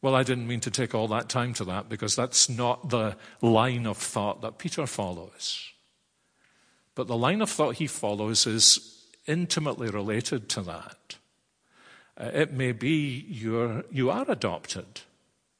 Well, 0.04 0.16
I 0.16 0.24
didn't 0.24 0.48
mean 0.48 0.60
to 0.60 0.70
take 0.70 0.94
all 0.94 1.08
that 1.08 1.30
time 1.30 1.54
to 1.54 1.63
that 1.63 1.88
because 1.88 2.13
that's 2.13 2.50
not 2.50 2.89
the 2.89 3.16
line 3.42 3.88
of 3.88 3.98
thought 3.98 4.42
that 4.42 4.58
Peter 4.58 4.86
follows. 4.86 5.72
But 6.94 7.08
the 7.08 7.16
line 7.16 7.42
of 7.42 7.50
thought 7.50 7.76
he 7.76 7.88
follows 7.88 8.46
is 8.46 9.02
intimately 9.28 9.89
related 9.89 10.50
to 10.50 10.62
that. 10.63 11.16
Uh, 12.18 12.32
it 12.34 12.52
may 12.52 12.74
be 12.74 13.26
you're, 13.30 13.86
you 13.89 14.12
are 14.12 14.30
adopted. 14.30 15.02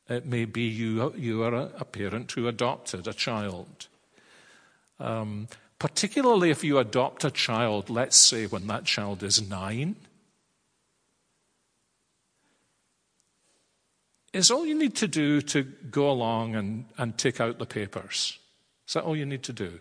It 0.10 0.26
may 0.26 0.44
be 0.44 0.64
you, 0.64 1.14
you 1.16 1.42
are 1.44 1.54
a, 1.54 1.86
parent 1.86 2.34
who 2.34 2.50
adopted 2.50 3.08
a 3.08 3.14
child. 3.14 3.88
Um, 5.00 5.48
particularly 5.80 6.50
if 6.50 6.66
you 6.66 6.80
adopt 6.80 7.24
a 7.24 7.32
child, 7.32 7.90
let's 7.90 8.18
say 8.18 8.46
when 8.46 8.68
that 8.68 8.84
child 8.84 9.24
is 9.24 9.50
nine 9.50 9.96
is 14.34 14.50
all 14.50 14.66
you 14.66 14.76
need 14.76 14.96
to 14.96 15.08
do 15.08 15.42
to 15.42 15.64
go 15.64 16.10
along 16.10 16.56
and, 16.56 16.86
and 16.98 17.18
take 17.18 17.40
out 17.40 17.60
the 17.60 17.66
papers. 17.66 18.40
Is 18.88 18.96
that 18.96 19.04
all 19.04 19.16
you 19.16 19.26
need 19.26 19.44
to 19.44 19.54
do? 19.54 19.80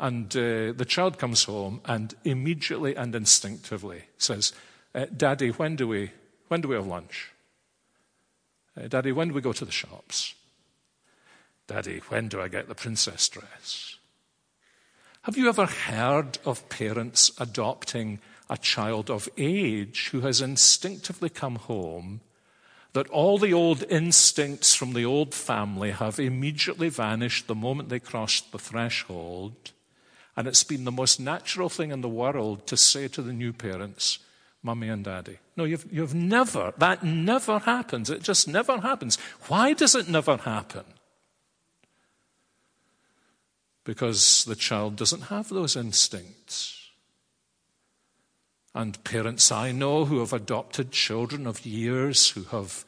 And 0.00 0.34
uh, 0.36 0.72
the 0.72 0.86
child 0.88 1.18
comes 1.18 1.44
home 1.44 1.80
and 1.84 2.14
immediately 2.24 2.94
and 2.94 3.14
instinctively 3.14 4.04
says, 4.16 4.52
uh, 4.94 5.06
Daddy, 5.14 5.50
when 5.50 5.74
do, 5.74 5.88
we, 5.88 6.12
when 6.46 6.60
do 6.60 6.68
we 6.68 6.76
have 6.76 6.86
lunch? 6.86 7.32
Uh, 8.80 8.86
Daddy, 8.86 9.10
when 9.10 9.28
do 9.28 9.34
we 9.34 9.40
go 9.40 9.52
to 9.52 9.64
the 9.64 9.72
shops? 9.72 10.34
Daddy, 11.66 12.00
when 12.08 12.28
do 12.28 12.40
I 12.40 12.46
get 12.46 12.68
the 12.68 12.74
princess 12.76 13.28
dress? 13.28 13.96
Have 15.22 15.36
you 15.36 15.48
ever 15.48 15.66
heard 15.66 16.38
of 16.44 16.68
parents 16.68 17.32
adopting 17.38 18.20
a 18.48 18.56
child 18.56 19.10
of 19.10 19.28
age 19.36 20.08
who 20.10 20.20
has 20.20 20.40
instinctively 20.40 21.28
come 21.28 21.56
home 21.56 22.20
that 22.98 23.08
all 23.10 23.38
the 23.38 23.54
old 23.54 23.84
instincts 23.88 24.74
from 24.74 24.92
the 24.92 25.04
old 25.04 25.32
family 25.32 25.92
have 25.92 26.18
immediately 26.18 26.88
vanished 26.88 27.46
the 27.46 27.54
moment 27.54 27.90
they 27.90 28.00
crossed 28.00 28.50
the 28.50 28.58
threshold. 28.58 29.70
And 30.36 30.48
it's 30.48 30.64
been 30.64 30.82
the 30.82 30.90
most 30.90 31.20
natural 31.20 31.68
thing 31.68 31.92
in 31.92 32.00
the 32.00 32.08
world 32.08 32.66
to 32.66 32.76
say 32.76 33.06
to 33.06 33.22
the 33.22 33.32
new 33.32 33.52
parents, 33.52 34.18
Mummy 34.64 34.88
and 34.88 35.04
Daddy. 35.04 35.38
No, 35.56 35.62
you've, 35.62 35.86
you've 35.92 36.12
never, 36.12 36.74
that 36.78 37.04
never 37.04 37.60
happens. 37.60 38.10
It 38.10 38.24
just 38.24 38.48
never 38.48 38.80
happens. 38.80 39.16
Why 39.46 39.74
does 39.74 39.94
it 39.94 40.08
never 40.08 40.36
happen? 40.36 40.84
Because 43.84 44.44
the 44.44 44.56
child 44.56 44.96
doesn't 44.96 45.30
have 45.30 45.50
those 45.50 45.76
instincts. 45.76 46.90
And 48.74 49.04
parents 49.04 49.52
I 49.52 49.70
know 49.70 50.04
who 50.04 50.18
have 50.18 50.32
adopted 50.32 50.90
children 50.90 51.46
of 51.46 51.64
years, 51.64 52.30
who 52.30 52.42
have 52.42 52.84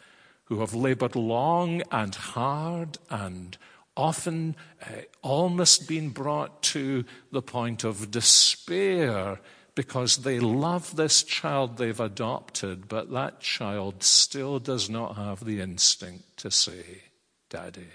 who 0.50 0.58
have 0.58 0.74
labored 0.74 1.14
long 1.14 1.80
and 1.92 2.12
hard 2.16 2.98
and 3.08 3.56
often 3.96 4.56
uh, 4.82 5.02
almost 5.22 5.86
been 5.86 6.10
brought 6.10 6.60
to 6.60 7.04
the 7.30 7.40
point 7.40 7.84
of 7.84 8.10
despair 8.10 9.38
because 9.76 10.18
they 10.18 10.40
love 10.40 10.96
this 10.96 11.22
child 11.22 11.76
they've 11.76 12.00
adopted, 12.00 12.88
but 12.88 13.12
that 13.12 13.40
child 13.40 14.02
still 14.02 14.58
does 14.58 14.90
not 14.90 15.14
have 15.14 15.44
the 15.44 15.60
instinct 15.60 16.36
to 16.36 16.50
say, 16.50 17.02
Daddy. 17.48 17.86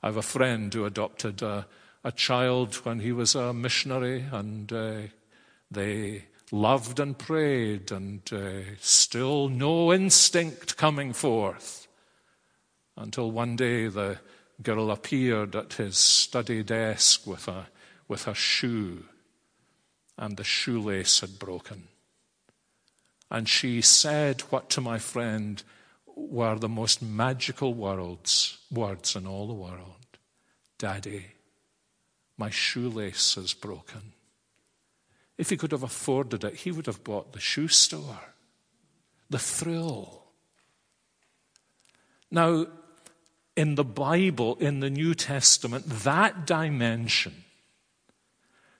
I 0.00 0.06
have 0.06 0.16
a 0.16 0.22
friend 0.22 0.72
who 0.72 0.84
adopted 0.84 1.42
a, 1.42 1.66
a 2.04 2.12
child 2.12 2.76
when 2.84 3.00
he 3.00 3.10
was 3.10 3.34
a 3.34 3.52
missionary, 3.52 4.24
and 4.30 4.72
uh, 4.72 4.98
they 5.72 6.26
loved 6.54 7.00
and 7.00 7.18
prayed, 7.18 7.90
and 7.90 8.22
uh, 8.32 8.76
still 8.80 9.48
no 9.48 9.92
instinct 9.92 10.76
coming 10.76 11.12
forth. 11.12 11.88
Until 12.96 13.30
one 13.30 13.56
day 13.56 13.88
the 13.88 14.18
girl 14.62 14.90
appeared 14.92 15.56
at 15.56 15.74
his 15.74 15.98
study 15.98 16.62
desk 16.62 17.26
with 17.26 17.48
a, 17.48 17.66
with 18.06 18.28
a 18.28 18.34
shoe, 18.34 19.04
and 20.16 20.36
the 20.36 20.44
shoelace 20.44 21.20
had 21.20 21.40
broken. 21.40 21.88
And 23.30 23.48
she 23.48 23.80
said 23.80 24.42
what 24.42 24.70
to 24.70 24.80
my 24.80 24.98
friend 24.98 25.60
were 26.14 26.56
the 26.56 26.68
most 26.68 27.02
magical 27.02 27.74
words, 27.74 28.58
words 28.70 29.16
in 29.16 29.26
all 29.26 29.48
the 29.48 29.54
world 29.54 29.90
Daddy, 30.78 31.26
my 32.36 32.50
shoelace 32.50 33.36
is 33.36 33.54
broken. 33.54 34.13
If 35.36 35.50
he 35.50 35.56
could 35.56 35.72
have 35.72 35.82
afforded 35.82 36.44
it, 36.44 36.54
he 36.54 36.70
would 36.70 36.86
have 36.86 37.02
bought 37.02 37.32
the 37.32 37.40
shoe 37.40 37.68
store, 37.68 38.20
the 39.28 39.38
thrill. 39.38 40.22
Now, 42.30 42.66
in 43.56 43.74
the 43.74 43.84
Bible, 43.84 44.56
in 44.56 44.80
the 44.80 44.90
New 44.90 45.14
Testament, 45.14 45.88
that 45.88 46.46
dimension, 46.46 47.44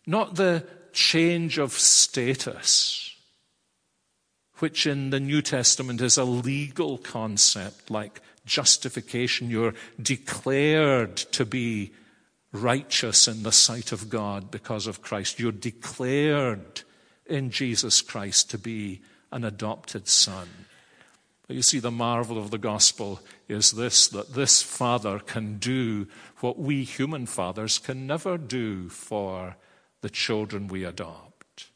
not 0.07 0.37
the 0.37 0.67
change 0.93 1.59
of 1.59 1.73
status, 1.73 3.17
which 4.59 4.87
in 4.87 5.11
the 5.11 5.21
New 5.21 5.43
Testament 5.43 6.01
is 6.01 6.17
a 6.17 6.25
legal 6.25 6.99
concept 6.99 7.91
like 7.91 8.21
justification, 8.47 9.51
you're 9.51 9.75
declared 10.01 11.17
to 11.17 11.45
be 11.45 11.93
righteous 12.55 13.27
in 13.27 13.43
the 13.43 13.53
sight 13.53 13.93
of 13.93 14.09
God 14.09 14.51
because 14.51 14.87
of 14.87 15.03
Christ. 15.03 15.39
You're 15.39 15.53
declared 15.53 16.83
in 17.27 17.51
Jesus 17.51 18.01
Christ 18.01 18.51
to 18.51 18.59
be 18.59 19.03
an 19.33 19.45
adopted 19.45 20.07
son. 20.09 20.49
But 21.47 21.57
you 21.57 21.63
see, 21.63 21.81
the 21.81 21.91
marvel 21.91 22.39
of 22.39 22.51
the 22.51 22.59
gospel 22.59 23.21
is 23.49 23.73
this 23.73 24.09
that 24.09 24.35
this 24.35 24.63
father 24.63 25.19
can 25.19 25.59
do 25.59 26.07
what 26.41 26.59
we 26.59 26.85
human 26.85 27.27
fathers 27.27 27.79
can 27.79 28.07
never 28.07 28.39
do 28.39 28.89
for 28.89 29.57
the 30.01 30.09
children 30.09 30.69
we 30.69 30.85
adopt. 30.85 31.71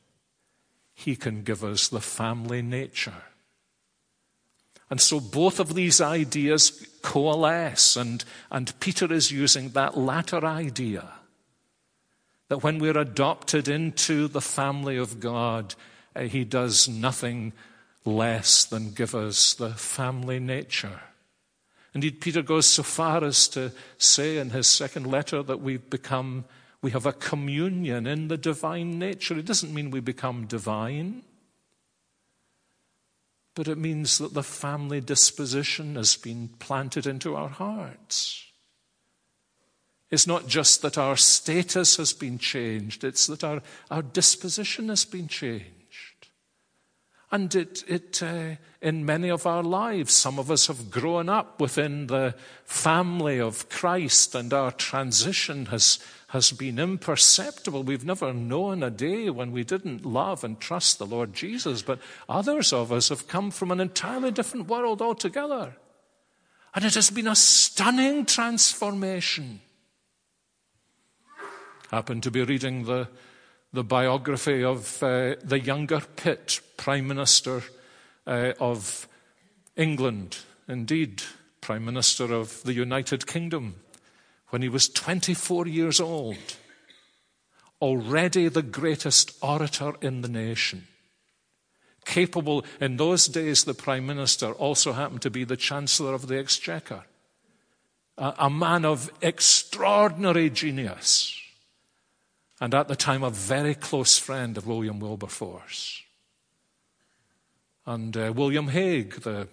He 0.94 1.16
can 1.16 1.42
give 1.42 1.62
us 1.62 1.88
the 1.88 2.00
family 2.00 2.62
nature. 2.62 3.24
And 4.90 5.00
so 5.00 5.20
both 5.20 5.60
of 5.60 5.74
these 5.74 6.00
ideas 6.00 6.86
coalesce, 7.02 7.96
and, 7.96 8.24
and 8.50 8.78
Peter 8.80 9.12
is 9.12 9.30
using 9.30 9.70
that 9.70 9.96
latter 9.96 10.44
idea 10.44 11.08
that 12.48 12.62
when 12.62 12.78
we're 12.78 12.98
adopted 12.98 13.68
into 13.68 14.28
the 14.28 14.40
family 14.40 14.96
of 14.96 15.20
God, 15.20 15.74
uh, 16.16 16.22
he 16.22 16.44
does 16.44 16.88
nothing 16.88 17.52
less 18.04 18.64
than 18.64 18.92
give 18.92 19.14
us 19.14 19.54
the 19.54 19.70
family 19.70 20.40
nature. 20.40 21.00
Indeed, 21.94 22.20
Peter 22.20 22.42
goes 22.42 22.66
so 22.66 22.82
far 22.82 23.22
as 23.24 23.48
to 23.48 23.72
say 23.98 24.38
in 24.38 24.50
his 24.50 24.68
second 24.68 25.06
letter 25.06 25.42
that 25.42 25.60
we've 25.60 25.90
become, 25.90 26.44
we 26.80 26.90
have 26.92 27.06
a 27.06 27.12
communion 27.12 28.06
in 28.06 28.28
the 28.28 28.38
divine 28.38 28.98
nature. 28.98 29.36
It 29.38 29.44
doesn't 29.44 29.74
mean 29.74 29.90
we 29.90 30.00
become 30.00 30.46
divine 30.46 31.22
but 33.58 33.66
it 33.66 33.76
means 33.76 34.18
that 34.18 34.34
the 34.34 34.42
family 34.44 35.00
disposition 35.00 35.96
has 35.96 36.14
been 36.14 36.48
planted 36.60 37.08
into 37.08 37.34
our 37.34 37.48
hearts. 37.48 38.46
It's 40.12 40.28
not 40.28 40.46
just 40.46 40.80
that 40.82 40.96
our 40.96 41.16
status 41.16 41.96
has 41.96 42.12
been 42.12 42.38
changed, 42.38 43.02
it's 43.02 43.26
that 43.26 43.42
our, 43.42 43.60
our 43.90 44.02
disposition 44.02 44.90
has 44.90 45.04
been 45.04 45.26
changed. 45.26 46.28
And 47.32 47.52
it, 47.52 47.82
it 47.88 48.22
uh, 48.22 48.54
in 48.80 49.04
many 49.04 49.28
of 49.28 49.44
our 49.44 49.64
lives, 49.64 50.14
some 50.14 50.38
of 50.38 50.52
us 50.52 50.68
have 50.68 50.88
grown 50.88 51.28
up 51.28 51.60
within 51.60 52.06
the 52.06 52.36
family 52.64 53.40
of 53.40 53.68
Christ, 53.68 54.36
and 54.36 54.52
our 54.54 54.70
transition 54.70 55.66
has 55.66 55.98
has 56.28 56.52
been 56.52 56.78
imperceptible. 56.78 57.82
We've 57.82 58.04
never 58.04 58.34
known 58.34 58.82
a 58.82 58.90
day 58.90 59.30
when 59.30 59.50
we 59.50 59.64
didn't 59.64 60.04
love 60.04 60.44
and 60.44 60.60
trust 60.60 60.98
the 60.98 61.06
Lord 61.06 61.32
Jesus, 61.32 61.80
but 61.80 62.00
others 62.28 62.72
of 62.72 62.92
us 62.92 63.08
have 63.08 63.28
come 63.28 63.50
from 63.50 63.70
an 63.70 63.80
entirely 63.80 64.30
different 64.30 64.68
world 64.68 65.00
altogether. 65.00 65.76
And 66.74 66.84
it 66.84 66.94
has 66.94 67.10
been 67.10 67.26
a 67.26 67.34
stunning 67.34 68.26
transformation. 68.26 69.60
Happened 71.90 72.22
to 72.24 72.30
be 72.30 72.42
reading 72.42 72.84
the, 72.84 73.08
the 73.72 73.82
biography 73.82 74.62
of 74.62 75.02
uh, 75.02 75.36
the 75.42 75.58
younger 75.58 76.00
Pitt, 76.16 76.60
Prime 76.76 77.08
Minister 77.08 77.62
uh, 78.26 78.52
of 78.60 79.08
England, 79.76 80.36
indeed, 80.68 81.22
Prime 81.62 81.86
Minister 81.86 82.34
of 82.34 82.62
the 82.64 82.74
United 82.74 83.26
Kingdom, 83.26 83.76
when 84.50 84.62
he 84.62 84.68
was 84.68 84.88
24 84.88 85.66
years 85.66 86.00
old, 86.00 86.56
already 87.80 88.48
the 88.48 88.62
greatest 88.62 89.36
orator 89.42 89.94
in 90.00 90.22
the 90.22 90.28
nation. 90.28 90.86
Capable, 92.04 92.64
in 92.80 92.96
those 92.96 93.26
days, 93.26 93.64
the 93.64 93.74
Prime 93.74 94.06
Minister 94.06 94.52
also 94.52 94.92
happened 94.92 95.22
to 95.22 95.30
be 95.30 95.44
the 95.44 95.56
Chancellor 95.56 96.14
of 96.14 96.26
the 96.26 96.38
Exchequer, 96.38 97.04
a, 98.16 98.34
a 98.38 98.50
man 98.50 98.84
of 98.84 99.10
extraordinary 99.20 100.48
genius, 100.48 101.38
and 102.60 102.74
at 102.74 102.88
the 102.88 102.96
time 102.96 103.22
a 103.22 103.30
very 103.30 103.74
close 103.74 104.18
friend 104.18 104.56
of 104.56 104.66
William 104.66 104.98
Wilberforce. 104.98 106.02
And 107.86 108.16
uh, 108.16 108.32
William 108.34 108.68
Hague, 108.68 109.20
the 109.20 109.48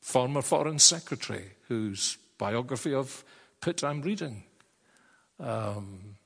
former 0.00 0.42
Foreign 0.42 0.78
Secretary, 0.78 1.50
whose 1.68 2.18
biography 2.38 2.94
of 2.94 3.24
Pitt 3.60 3.84
I'm 3.84 4.02
reading, 4.02 4.44
um, 5.38 6.16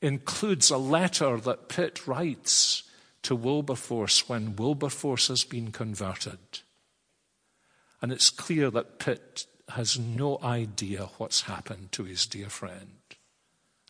includes 0.00 0.70
a 0.70 0.78
letter 0.78 1.38
that 1.38 1.68
Pitt 1.68 2.06
writes 2.06 2.82
to 3.22 3.36
Wilberforce 3.36 4.28
when 4.28 4.56
Wilberforce 4.56 5.28
has 5.28 5.44
been 5.44 5.72
converted. 5.72 6.38
And 8.02 8.12
it's 8.12 8.30
clear 8.30 8.70
that 8.70 8.98
Pitt 8.98 9.46
has 9.70 9.98
no 9.98 10.38
idea 10.42 11.10
what's 11.18 11.42
happened 11.42 11.92
to 11.92 12.04
his 12.04 12.26
dear 12.26 12.48
friend. 12.48 12.98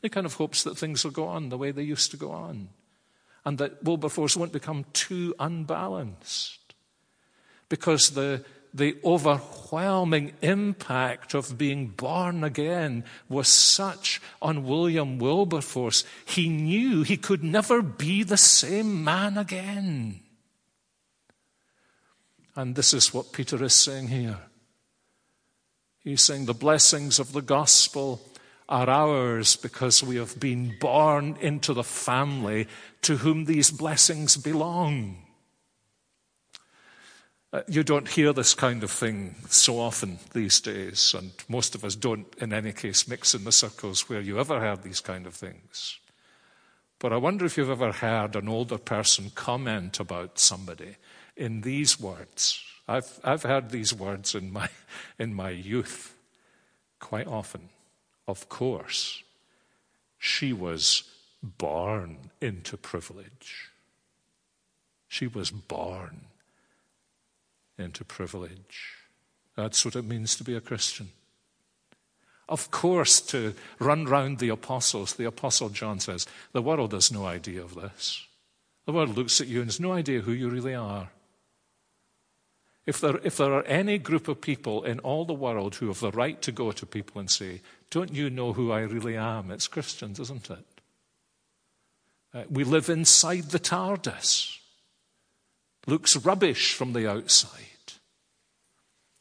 He 0.03 0.09
kind 0.09 0.27
of 0.27 0.35
hopes 0.35 0.63
that 0.65 0.77
things 0.77 1.05
will 1.05 1.11
go 1.11 1.27
on 1.27 1.49
the 1.49 1.59
way 1.59 1.71
they 1.71 1.83
used 1.83 2.11
to 2.11 2.17
go 2.17 2.33
on, 2.33 2.71
and 3.45 3.59
that 3.59 3.83
Wilberforce 3.83 4.37
won't 4.37 4.53
become 4.53 4.85
too 4.93 5.35
unbalanced. 5.39 6.75
Because 7.69 8.11
the 8.11 8.45
the 8.73 8.97
overwhelming 9.05 10.33
impact 10.43 11.35
of 11.35 11.59
being 11.59 11.89
born 11.89 12.45
again 12.45 13.05
was 13.29 13.49
such 13.49 14.21
on 14.41 14.65
William 14.65 15.19
Wilberforce, 15.19 16.05
he 16.25 16.49
knew 16.49 17.03
he 17.03 17.17
could 17.17 17.43
never 17.43 17.83
be 17.83 18.23
the 18.23 18.37
same 18.37 19.03
man 19.03 19.37
again. 19.37 20.21
And 22.55 22.75
this 22.75 22.95
is 22.95 23.15
what 23.15 23.33
Peter 23.33 23.63
is 23.65 23.75
saying 23.75 24.09
here. 24.09 24.39
He's 26.01 26.23
saying 26.23 26.47
the 26.47 26.55
blessings 26.55 27.19
of 27.19 27.33
the 27.33 27.43
gospel 27.43 28.21
are 28.69 28.89
ours 28.89 29.57
because 29.57 30.03
we 30.03 30.17
have 30.17 30.39
been 30.39 30.77
born 30.81 31.37
into 31.41 31.75
the 31.75 31.85
family 31.85 32.69
to 33.03 33.17
whom 33.17 33.45
these 33.45 33.71
blessings 33.71 34.37
belong. 34.37 35.19
Uh, 37.53 37.63
you 37.67 37.83
don't 37.83 38.09
hear 38.09 38.33
this 38.33 38.55
kind 38.55 38.85
of 38.85 38.91
thing 38.93 39.35
so 39.49 39.81
often 39.81 40.19
these 40.33 40.61
days, 40.61 41.15
and 41.19 41.33
most 41.49 41.75
of 41.75 41.85
us 41.85 41.97
don't, 41.97 42.33
in 42.39 42.53
any 42.53 42.73
case, 42.73 43.09
mix 43.09 43.35
in 43.35 43.43
the 43.43 43.51
circles 43.51 44.09
where 44.09 44.21
you 44.21 44.39
ever 44.39 44.61
heard 44.61 44.83
these 44.83 45.01
kind 45.01 45.27
of 45.27 45.35
things. 45.35 45.99
But 47.01 47.13
I 47.13 47.17
wonder 47.17 47.45
if 47.45 47.57
you've 47.57 47.71
ever 47.71 47.91
heard 47.91 48.37
an 48.37 48.49
older 48.49 48.79
person 48.79 49.33
comment 49.35 49.99
about 49.99 50.39
somebody 50.39 50.97
in 51.37 51.63
these 51.63 51.99
words. 51.99 52.63
I've, 52.87 53.19
I've 53.25 53.43
heard 53.43 53.71
these 53.71 53.93
words 53.93 54.35
in 54.37 54.53
my, 54.53 54.69
in 55.19 55.35
my 55.35 55.51
youth 55.51 56.15
quite 57.01 57.27
often. 57.27 57.71
Of 58.29 58.49
course, 58.49 59.25
she 60.19 60.53
was 60.53 61.03
born 61.43 62.19
into 62.41 62.77
privilege. 62.77 63.71
She 65.09 65.27
was 65.27 65.51
born 65.51 66.27
into 67.81 68.05
privilege. 68.05 68.95
That's 69.57 69.85
what 69.85 69.97
it 69.97 70.05
means 70.05 70.37
to 70.37 70.45
be 70.45 70.55
a 70.55 70.61
Christian. 70.61 71.11
Of 72.49 72.71
course, 72.71 73.21
to 73.23 73.55
run 73.79 74.07
round 74.07 74.39
the 74.39 74.49
apostles, 74.49 75.15
the 75.15 75.27
apostle 75.27 75.69
John 75.69 76.01
says, 76.01 76.27
the 76.53 76.63
world 76.63 76.93
has 76.93 77.13
no 77.13 77.25
idea 77.25 77.63
of 77.63 77.75
this. 77.75 78.27
The 78.87 78.93
world 78.93 79.17
looks 79.17 79.41
at 79.41 79.47
you 79.47 79.61
and 79.61 79.69
has 79.69 79.79
no 79.79 79.93
idea 79.93 80.23
who 80.23 80.33
you 80.33 80.49
really 80.49 80.75
are. 80.75 81.11
If 82.87 83.01
there, 83.01 83.21
if 83.23 83.37
there 83.37 83.53
are 83.53 83.63
any 83.65 83.99
group 83.99 84.27
of 84.27 84.41
people 84.41 84.83
in 84.83 84.99
all 85.01 85.25
the 85.25 85.33
world 85.33 85.77
who 85.77 85.87
have 85.89 86.01
the 86.01 86.11
right 86.11 86.41
to 86.43 86.51
go 86.51 86.73
to 86.73 86.87
people 86.87 87.21
and 87.21 87.31
say, 87.31 87.61
Don't 87.91 88.13
you 88.13 88.31
know 88.31 88.53
who 88.53 88.73
I 88.73 88.81
really 88.81 89.17
am? 89.17 89.53
It's 89.53 89.69
Christians, 89.69 90.19
isn't 90.19 90.51
it? 90.51 90.65
Uh, 92.33 92.45
we 92.51 92.65
live 92.65 92.89
inside 92.89 93.51
the 93.51 93.61
TARDIS. 93.61 94.59
Looks 95.87 96.17
rubbish 96.17 96.75
from 96.75 96.93
the 96.93 97.09
outside. 97.09 97.70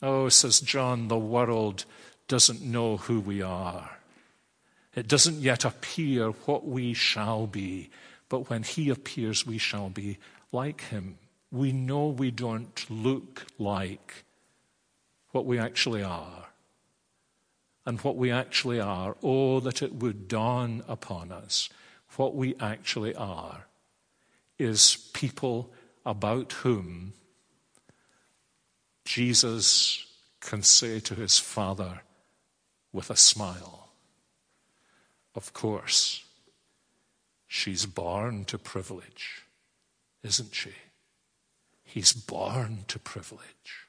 Oh, 0.01 0.29
says 0.29 0.62
John, 0.62 1.07
the 1.07 1.17
world 1.17 1.85
doesn't 2.27 2.62
know 2.62 2.97
who 2.97 3.19
we 3.19 3.41
are. 3.41 3.97
It 4.95 5.07
doesn't 5.07 5.41
yet 5.41 5.65
appear 5.65 6.29
what 6.29 6.65
we 6.65 6.93
shall 6.93 7.47
be, 7.47 7.89
but 8.29 8.49
when 8.49 8.63
he 8.63 8.89
appears, 8.89 9.45
we 9.45 9.57
shall 9.57 9.89
be 9.89 10.17
like 10.51 10.81
him. 10.81 11.17
We 11.51 11.71
know 11.71 12.07
we 12.07 12.31
don't 12.31 12.85
look 12.89 13.45
like 13.57 14.23
what 15.31 15.45
we 15.45 15.59
actually 15.59 16.03
are. 16.03 16.47
And 17.85 17.99
what 18.01 18.15
we 18.15 18.31
actually 18.31 18.79
are, 18.79 19.15
oh, 19.23 19.59
that 19.62 19.81
it 19.81 19.95
would 19.95 20.27
dawn 20.27 20.83
upon 20.88 21.31
us. 21.31 21.69
What 22.17 22.35
we 22.35 22.55
actually 22.59 23.15
are 23.15 23.65
is 24.57 25.09
people 25.13 25.71
about 26.05 26.53
whom 26.53 27.13
Jesus 29.10 30.06
can 30.39 30.62
say 30.62 31.00
to 31.00 31.15
his 31.15 31.39
Father 31.39 32.02
with 32.93 33.10
a 33.10 33.15
smile, 33.15 33.89
Of 35.34 35.52
course, 35.52 36.24
she's 37.48 37.88
born 37.88 38.45
to 38.45 38.60
privilege, 38.60 39.45
isn't 40.22 40.54
she? 40.54 40.74
He's 41.84 42.13
born 42.13 42.86
to 42.88 43.00
privilege. 43.00 43.88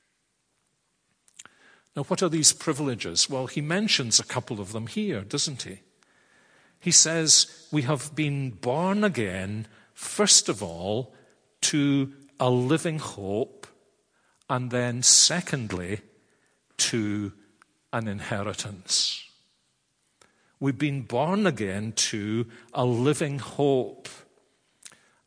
Now, 1.95 2.05
what 2.05 2.23
are 2.23 2.31
these 2.31 2.55
privileges? 2.55 3.29
Well, 3.29 3.47
he 3.47 3.61
mentions 3.61 4.19
a 4.19 4.25
couple 4.25 4.59
of 4.59 4.73
them 4.73 4.87
here, 4.87 5.21
doesn't 5.21 5.65
he? 5.65 5.81
He 6.79 6.93
says, 6.93 7.69
We 7.71 7.83
have 7.83 8.15
been 8.17 8.53
born 8.53 9.05
again, 9.05 9.67
first 9.93 10.49
of 10.49 10.63
all, 10.63 11.13
to 11.61 12.11
a 12.41 12.49
living 12.49 12.99
hope 12.99 13.60
and 14.51 14.73
then, 14.73 15.01
secondly, 15.01 16.01
to 16.77 17.33
an 17.93 18.09
inheritance. 18.09 19.25
We've 20.59 20.77
been 20.77 21.03
born 21.03 21.47
again 21.47 21.93
to 21.93 22.47
a 22.75 22.85
living 22.85 23.39
hope. 23.39 24.09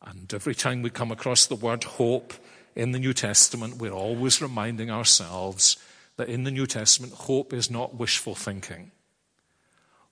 And 0.02 0.32
every 0.34 0.54
time 0.54 0.82
we 0.82 0.90
come 0.90 1.10
across 1.10 1.46
the 1.46 1.56
word 1.56 1.84
hope 1.84 2.34
in 2.76 2.92
the 2.92 2.98
New 2.98 3.14
Testament, 3.14 3.78
we're 3.78 3.92
always 3.92 4.42
reminding 4.42 4.90
ourselves 4.90 5.78
that 6.16 6.28
in 6.28 6.44
the 6.44 6.50
New 6.50 6.66
Testament, 6.66 7.14
hope 7.14 7.54
is 7.54 7.70
not 7.70 7.94
wishful 7.94 8.34
thinking. 8.34 8.90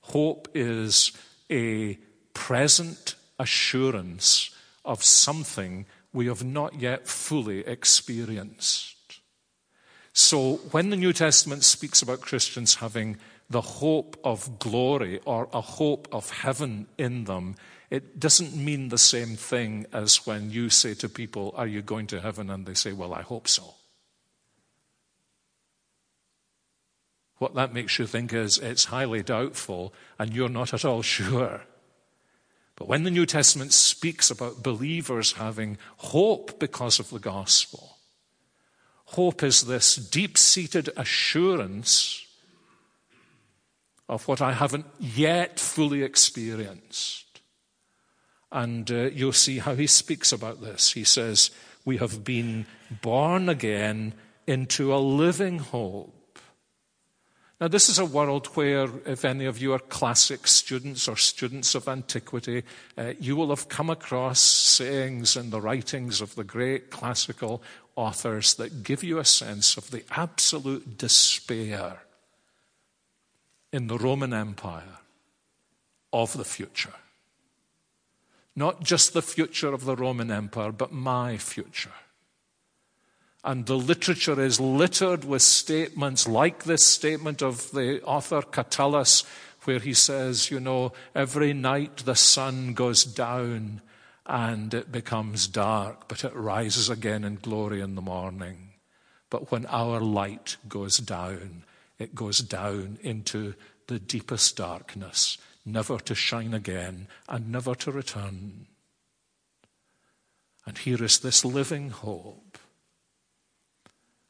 Hope 0.00 0.48
is 0.54 1.12
a 1.50 1.98
present 2.32 3.14
assurance 3.38 4.50
of 4.86 5.04
something 5.04 5.84
we 6.14 6.26
have 6.26 6.42
not 6.42 6.80
yet 6.80 7.06
fully 7.06 7.60
experienced. 7.60 8.91
So 10.12 10.56
when 10.72 10.90
the 10.90 10.96
New 10.96 11.12
Testament 11.12 11.64
speaks 11.64 12.02
about 12.02 12.20
Christians 12.20 12.76
having 12.76 13.16
the 13.48 13.60
hope 13.60 14.18
of 14.24 14.58
glory 14.58 15.20
or 15.24 15.48
a 15.52 15.60
hope 15.60 16.08
of 16.12 16.30
heaven 16.30 16.86
in 16.98 17.24
them, 17.24 17.56
it 17.90 18.18
doesn't 18.18 18.56
mean 18.56 18.88
the 18.88 18.98
same 18.98 19.36
thing 19.36 19.86
as 19.92 20.26
when 20.26 20.50
you 20.50 20.70
say 20.70 20.94
to 20.94 21.08
people, 21.08 21.52
Are 21.56 21.66
you 21.66 21.82
going 21.82 22.06
to 22.08 22.20
heaven? 22.20 22.50
And 22.50 22.66
they 22.66 22.74
say, 22.74 22.92
Well, 22.92 23.14
I 23.14 23.22
hope 23.22 23.48
so. 23.48 23.74
What 27.38 27.54
that 27.54 27.74
makes 27.74 27.98
you 27.98 28.06
think 28.06 28.32
is 28.32 28.58
it's 28.58 28.84
highly 28.84 29.22
doubtful 29.22 29.92
and 30.18 30.32
you're 30.32 30.48
not 30.48 30.72
at 30.72 30.84
all 30.84 31.02
sure. 31.16 31.62
But 32.76 32.88
when 32.88 33.02
the 33.04 33.10
New 33.10 33.26
Testament 33.26 33.72
speaks 33.72 34.30
about 34.30 34.62
believers 34.62 35.32
having 35.32 35.76
hope 35.98 36.58
because 36.58 36.98
of 36.98 37.10
the 37.10 37.18
gospel, 37.18 37.91
Hope 39.12 39.42
is 39.42 39.62
this 39.62 39.96
deep 39.96 40.38
seated 40.38 40.88
assurance 40.96 42.24
of 44.08 44.26
what 44.26 44.40
I 44.40 44.52
haven't 44.52 44.86
yet 44.98 45.60
fully 45.60 46.02
experienced. 46.02 47.42
And 48.50 48.90
uh, 48.90 49.10
you'll 49.12 49.32
see 49.32 49.58
how 49.58 49.74
he 49.74 49.86
speaks 49.86 50.32
about 50.32 50.62
this. 50.62 50.92
He 50.92 51.04
says, 51.04 51.50
We 51.84 51.98
have 51.98 52.24
been 52.24 52.64
born 53.02 53.50
again 53.50 54.14
into 54.46 54.94
a 54.94 54.96
living 54.96 55.58
hope. 55.58 56.38
Now, 57.62 57.68
this 57.68 57.88
is 57.88 58.00
a 58.00 58.04
world 58.04 58.46
where, 58.56 58.88
if 59.06 59.24
any 59.24 59.44
of 59.44 59.58
you 59.58 59.72
are 59.72 59.78
classic 59.78 60.48
students 60.48 61.06
or 61.06 61.16
students 61.16 61.76
of 61.76 61.86
antiquity, 61.86 62.64
uh, 62.98 63.12
you 63.20 63.36
will 63.36 63.50
have 63.50 63.68
come 63.68 63.88
across 63.88 64.40
sayings 64.40 65.36
in 65.36 65.50
the 65.50 65.60
writings 65.60 66.20
of 66.20 66.34
the 66.34 66.42
great 66.42 66.90
classical 66.90 67.62
authors 67.96 68.54
that 68.54 68.82
give 68.82 69.04
you 69.04 69.18
a 69.18 69.24
sense 69.24 69.76
of 69.76 69.90
the 69.90 70.04
absolute 70.10 70.96
despair 70.98 72.02
in 73.72 73.86
the 73.86 73.98
Roman 73.98 74.32
Empire 74.32 74.98
of 76.12 76.36
the 76.36 76.44
future. 76.44 76.94
Not 78.54 78.82
just 78.82 79.14
the 79.14 79.22
future 79.22 79.72
of 79.72 79.84
the 79.84 79.96
Roman 79.96 80.30
Empire, 80.30 80.72
but 80.72 80.92
my 80.92 81.38
future. 81.38 81.92
And 83.44 83.66
the 83.66 83.78
literature 83.78 84.40
is 84.40 84.60
littered 84.60 85.24
with 85.24 85.42
statements 85.42 86.28
like 86.28 86.64
this 86.64 86.84
statement 86.84 87.42
of 87.42 87.70
the 87.72 88.02
author 88.02 88.42
Catullus, 88.42 89.24
where 89.64 89.80
he 89.80 89.94
says, 89.94 90.50
you 90.50 90.60
know, 90.60 90.92
every 91.14 91.52
night 91.52 91.98
the 91.98 92.14
sun 92.14 92.74
goes 92.74 93.04
down 93.04 93.80
and 94.26 94.72
it 94.72 94.92
becomes 94.92 95.48
dark, 95.48 96.08
but 96.08 96.24
it 96.24 96.34
rises 96.34 96.88
again 96.88 97.24
in 97.24 97.36
glory 97.36 97.80
in 97.80 97.94
the 97.94 98.02
morning. 98.02 98.70
But 99.30 99.50
when 99.50 99.66
our 99.66 100.00
light 100.00 100.56
goes 100.68 100.98
down, 100.98 101.64
it 101.98 102.14
goes 102.14 102.38
down 102.38 102.98
into 103.02 103.54
the 103.86 103.98
deepest 103.98 104.56
darkness, 104.56 105.38
never 105.64 105.98
to 105.98 106.14
shine 106.14 106.54
again 106.54 107.08
and 107.28 107.50
never 107.50 107.74
to 107.76 107.90
return. 107.90 108.66
And 110.66 110.78
here 110.78 111.02
is 111.02 111.18
this 111.18 111.44
living 111.44 111.90
hope 111.90 112.58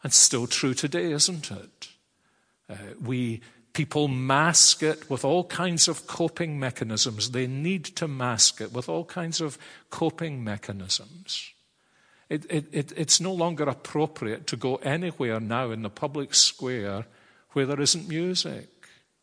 and 0.02 0.12
still 0.12 0.46
true 0.46 0.74
today, 0.74 1.12
isn't 1.12 1.50
it? 1.50 1.88
Uh, 2.68 2.94
we 3.00 3.40
people 3.72 4.08
mask 4.08 4.82
it 4.82 5.08
with 5.08 5.24
all 5.24 5.44
kinds 5.44 5.88
of 5.88 6.06
coping 6.06 6.60
mechanisms. 6.60 7.30
They 7.30 7.46
need 7.46 7.84
to 7.96 8.08
mask 8.08 8.60
it 8.60 8.72
with 8.72 8.88
all 8.88 9.04
kinds 9.04 9.40
of 9.40 9.58
coping 9.90 10.44
mechanisms. 10.44 11.52
It, 12.28 12.46
it, 12.50 12.64
it, 12.72 12.92
it's 12.96 13.20
no 13.20 13.32
longer 13.32 13.64
appropriate 13.64 14.46
to 14.48 14.56
go 14.56 14.76
anywhere 14.76 15.40
now 15.40 15.70
in 15.70 15.82
the 15.82 15.90
public 15.90 16.34
square 16.34 17.06
where 17.50 17.66
there 17.66 17.80
isn't 17.80 18.08
music. 18.08 18.68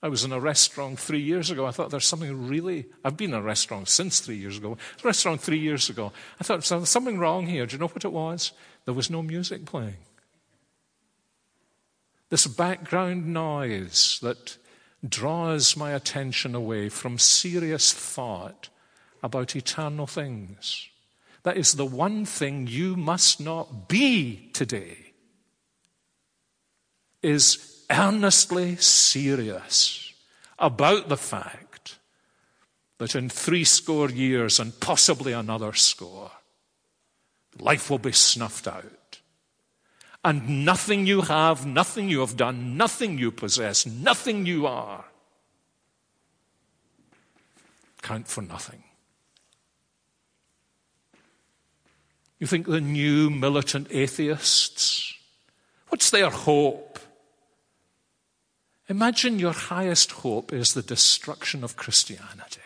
I 0.01 0.07
was 0.07 0.23
in 0.23 0.31
a 0.31 0.39
restaurant 0.39 0.99
three 0.99 1.19
years 1.19 1.51
ago. 1.51 1.65
I 1.65 1.71
thought 1.71 1.89
there's 1.91 2.07
something 2.07 2.47
really. 2.47 2.85
I've 3.03 3.17
been 3.17 3.31
in 3.33 3.39
a 3.39 3.41
restaurant 3.41 3.89
since 3.89 4.19
three 4.19 4.37
years 4.37 4.57
ago. 4.57 4.77
Restaurant 5.03 5.41
three 5.41 5.59
years 5.59 5.89
ago. 5.89 6.13
I 6.39 6.43
thought 6.43 6.63
there's 6.65 6.89
something 6.89 7.19
wrong 7.19 7.47
here. 7.47 7.65
Do 7.65 7.73
you 7.73 7.79
know 7.79 7.87
what 7.87 8.05
it 8.05 8.11
was? 8.11 8.53
There 8.85 8.93
was 8.93 9.09
no 9.09 9.21
music 9.21 9.65
playing 9.65 9.97
this 12.29 12.45
background 12.47 13.27
noise 13.27 14.19
that 14.21 14.57
draws 15.07 15.75
my 15.75 15.91
attention 15.91 16.53
away 16.53 16.89
from 16.89 17.17
serious 17.17 17.91
thought 17.91 18.69
about 19.23 19.55
eternal 19.55 20.07
things. 20.07 20.89
That 21.43 21.57
is 21.57 21.73
the 21.73 21.85
one 21.85 22.25
thing 22.25 22.67
you 22.67 22.95
must 22.95 23.39
not 23.39 23.87
be 23.87 24.49
today 24.53 25.13
is 27.21 27.85
earnestly 27.89 28.75
serious 28.75 30.13
about 30.57 31.09
the 31.09 31.17
fact 31.17 31.97
that 32.97 33.15
in 33.15 33.29
three 33.29 33.63
score 33.63 34.09
years 34.09 34.59
and 34.59 34.77
possibly 34.79 35.31
another 35.31 35.73
score, 35.73 36.31
life 37.59 37.89
will 37.89 37.99
be 37.99 38.11
snuffed 38.11 38.67
out 38.67 38.98
and 40.23 40.65
nothing 40.65 41.07
you 41.07 41.21
have, 41.21 41.65
nothing 41.65 42.09
you 42.09 42.19
have 42.19 42.35
done, 42.35 42.75
nothing 42.75 43.17
you 43.17 43.31
possess, 43.31 43.85
nothing 43.85 44.45
you 44.45 44.67
are 44.67 45.05
count 48.01 48.27
for 48.27 48.41
nothing. 48.41 48.83
You 52.39 52.47
think 52.47 52.67
the 52.67 52.81
new 52.81 53.29
militant 53.29 53.87
atheists, 53.91 55.13
what's 55.89 56.09
their 56.09 56.29
hope? 56.29 56.99
Imagine 58.87 59.37
your 59.37 59.53
highest 59.53 60.11
hope 60.11 60.51
is 60.53 60.73
the 60.73 60.81
destruction 60.81 61.63
of 61.63 61.75
Christianity. 61.75 62.61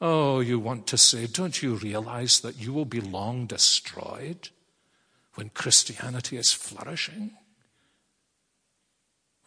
Oh, 0.00 0.40
you 0.40 0.58
want 0.58 0.86
to 0.88 0.98
say, 0.98 1.26
don't 1.26 1.62
you 1.62 1.74
realize 1.74 2.40
that 2.40 2.58
you 2.60 2.72
will 2.72 2.84
be 2.84 3.00
long 3.00 3.46
destroyed? 3.46 4.50
When 5.36 5.50
Christianity 5.50 6.36
is 6.36 6.52
flourishing? 6.52 7.30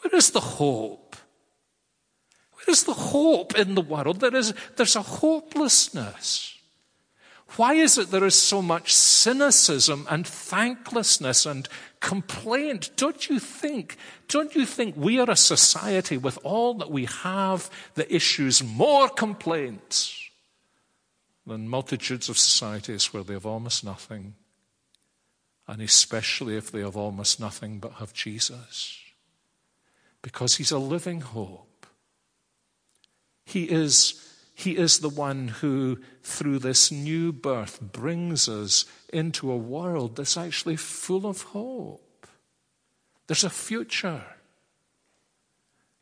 Where 0.01 0.15
is 0.15 0.31
the 0.31 0.39
hope? 0.39 1.15
Where 2.53 2.71
is 2.71 2.83
the 2.83 2.93
hope 2.93 3.57
in 3.57 3.75
the 3.75 3.81
world? 3.81 4.21
There 4.21 4.35
is, 4.35 4.53
there's 4.77 4.95
a 4.95 5.01
hopelessness. 5.01 6.55
Why 7.55 7.73
is 7.73 7.97
it 7.97 8.11
there 8.11 8.25
is 8.25 8.35
so 8.35 8.61
much 8.61 8.93
cynicism 8.93 10.05
and 10.09 10.25
thanklessness 10.25 11.47
and 11.47 11.67
complaint? 11.99 12.91
Don't 12.95 13.27
you 13.27 13.39
think, 13.39 13.97
don't 14.27 14.55
you 14.55 14.67
think 14.67 14.95
we 14.95 15.19
are 15.19 15.29
a 15.29 15.35
society 15.35 16.15
with 16.15 16.37
all 16.43 16.75
that 16.75 16.91
we 16.91 17.05
have 17.05 17.69
that 17.95 18.13
issues 18.13 18.63
more 18.63 19.09
complaints 19.09 20.15
than 21.47 21.67
multitudes 21.67 22.29
of 22.29 22.37
societies 22.37 23.11
where 23.11 23.23
they 23.23 23.33
have 23.33 23.47
almost 23.47 23.83
nothing? 23.83 24.35
And 25.69 25.83
especially 25.83 26.57
if 26.57 26.71
they 26.71 26.79
have 26.79 26.97
almost 26.97 27.39
nothing 27.39 27.77
but 27.77 27.93
have 27.93 28.11
Jesus. 28.11 28.97
Because 30.23 30.55
he's 30.55 30.71
a 30.71 30.79
living 30.79 31.21
hope. 31.21 31.85
He 33.45 33.65
is, 33.65 34.27
he 34.55 34.75
is 34.75 34.99
the 34.99 35.09
one 35.09 35.47
who, 35.47 35.99
through 36.23 36.59
this 36.59 36.91
new 36.91 37.31
birth, 37.31 37.79
brings 37.79 38.49
us 38.49 38.85
into 39.13 39.51
a 39.51 39.57
world 39.57 40.15
that's 40.15 40.37
actually 40.37 40.75
full 40.75 41.27
of 41.27 41.43
hope. 41.43 42.25
There's 43.27 43.43
a 43.43 43.49
future. 43.51 44.23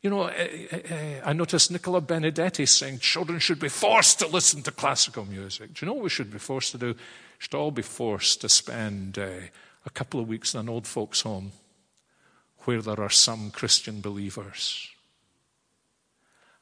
You 0.00 0.08
know, 0.08 0.28
eh, 0.28 0.66
eh, 0.70 0.80
eh, 0.88 1.20
I 1.22 1.34
noticed 1.34 1.70
Nicola 1.70 2.00
Benedetti 2.00 2.64
saying 2.64 3.00
children 3.00 3.38
should 3.38 3.60
be 3.60 3.68
forced 3.68 4.20
to 4.20 4.28
listen 4.28 4.62
to 4.62 4.70
classical 4.70 5.26
music. 5.26 5.74
Do 5.74 5.84
you 5.84 5.90
know 5.90 5.94
what 5.94 6.04
we 6.04 6.10
should 6.10 6.32
be 6.32 6.38
forced 6.38 6.72
to 6.72 6.78
do? 6.78 6.94
Should 7.38 7.54
all 7.54 7.70
be 7.70 7.82
forced 7.82 8.40
to 8.40 8.48
spend 8.48 9.18
uh, 9.18 9.28
a 9.86 9.90
couple 9.90 10.20
of 10.20 10.28
weeks 10.28 10.54
in 10.54 10.60
an 10.60 10.68
old 10.68 10.86
folks' 10.86 11.22
home 11.22 11.52
where 12.64 12.82
there 12.82 13.00
are 13.00 13.10
some 13.10 13.50
Christian 13.50 14.00
believers 14.00 14.90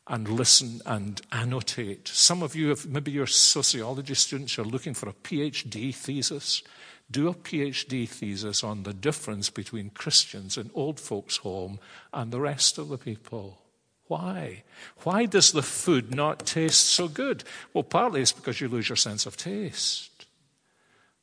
and 0.06 0.28
listen 0.28 0.80
and 0.86 1.20
annotate. 1.32 2.06
Some 2.06 2.42
of 2.42 2.54
you, 2.54 2.68
have, 2.68 2.86
maybe 2.86 3.10
you're 3.10 3.26
sociology 3.26 4.14
students, 4.14 4.56
you're 4.56 4.66
looking 4.66 4.94
for 4.94 5.08
a 5.08 5.14
PhD 5.14 5.92
thesis. 5.94 6.62
Do 7.10 7.28
a 7.28 7.34
PhD 7.34 8.08
thesis 8.08 8.62
on 8.62 8.82
the 8.82 8.92
difference 8.92 9.50
between 9.50 9.90
Christians 9.90 10.56
in 10.56 10.70
old 10.74 11.00
folks' 11.00 11.38
home 11.38 11.80
and 12.12 12.30
the 12.30 12.40
rest 12.40 12.78
of 12.78 12.88
the 12.88 12.98
people. 12.98 13.58
Why? 14.06 14.62
Why 15.02 15.26
does 15.26 15.50
the 15.50 15.62
food 15.62 16.14
not 16.14 16.46
taste 16.46 16.82
so 16.82 17.08
good? 17.08 17.42
Well, 17.72 17.82
partly 17.82 18.22
it's 18.22 18.30
because 18.32 18.60
you 18.60 18.68
lose 18.68 18.88
your 18.88 18.96
sense 18.96 19.26
of 19.26 19.36
taste 19.36 20.15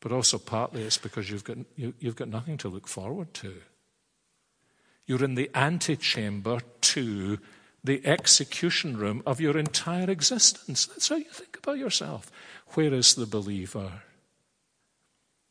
but 0.03 0.11
also 0.11 0.37
partly 0.37 0.83
it's 0.83 0.97
because 0.97 1.29
you've 1.29 1.45
got, 1.45 1.57
you, 1.77 1.93
have 2.03 2.17
got 2.17 2.27
nothing 2.27 2.57
to 2.57 2.67
look 2.67 2.89
forward 2.89 3.33
to. 3.33 3.53
You're 5.05 5.23
in 5.23 5.35
the 5.35 5.49
antechamber 5.55 6.59
to 6.81 7.39
the 7.85 8.05
execution 8.05 8.97
room 8.97 9.23
of 9.25 9.39
your 9.39 9.57
entire 9.57 10.09
existence. 10.09 10.85
That's 10.85 11.07
how 11.07 11.15
you 11.15 11.23
think 11.23 11.57
about 11.57 11.77
yourself. 11.77 12.29
Where 12.73 12.93
is 12.93 13.15
the 13.15 13.25
believer? 13.25 14.03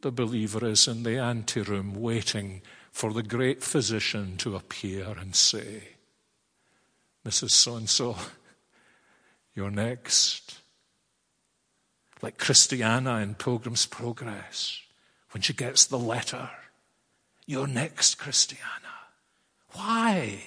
The 0.02 0.12
believer 0.12 0.66
is 0.66 0.86
in 0.86 1.02
the 1.02 1.16
anteroom 1.16 1.94
waiting 1.94 2.60
for 2.90 3.14
the 3.14 3.22
great 3.22 3.62
physician 3.62 4.36
to 4.38 4.54
appear 4.54 5.14
and 5.18 5.34
say, 5.34 5.84
Mrs. 7.26 7.52
So 7.52 7.76
and 7.76 7.88
so, 7.88 8.18
you're 9.54 9.70
next 9.70 10.61
like 12.22 12.38
Christiana 12.38 13.16
in 13.16 13.34
Pilgrim's 13.34 13.84
Progress, 13.84 14.80
when 15.32 15.42
she 15.42 15.52
gets 15.52 15.84
the 15.84 15.98
letter. 15.98 16.50
You're 17.46 17.66
next, 17.66 18.14
Christiana. 18.14 18.62
Why? 19.72 20.44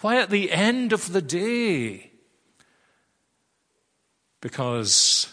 Why 0.00 0.20
at 0.20 0.30
the 0.30 0.52
end 0.52 0.92
of 0.92 1.12
the 1.12 1.22
day? 1.22 2.12
Because 4.40 5.32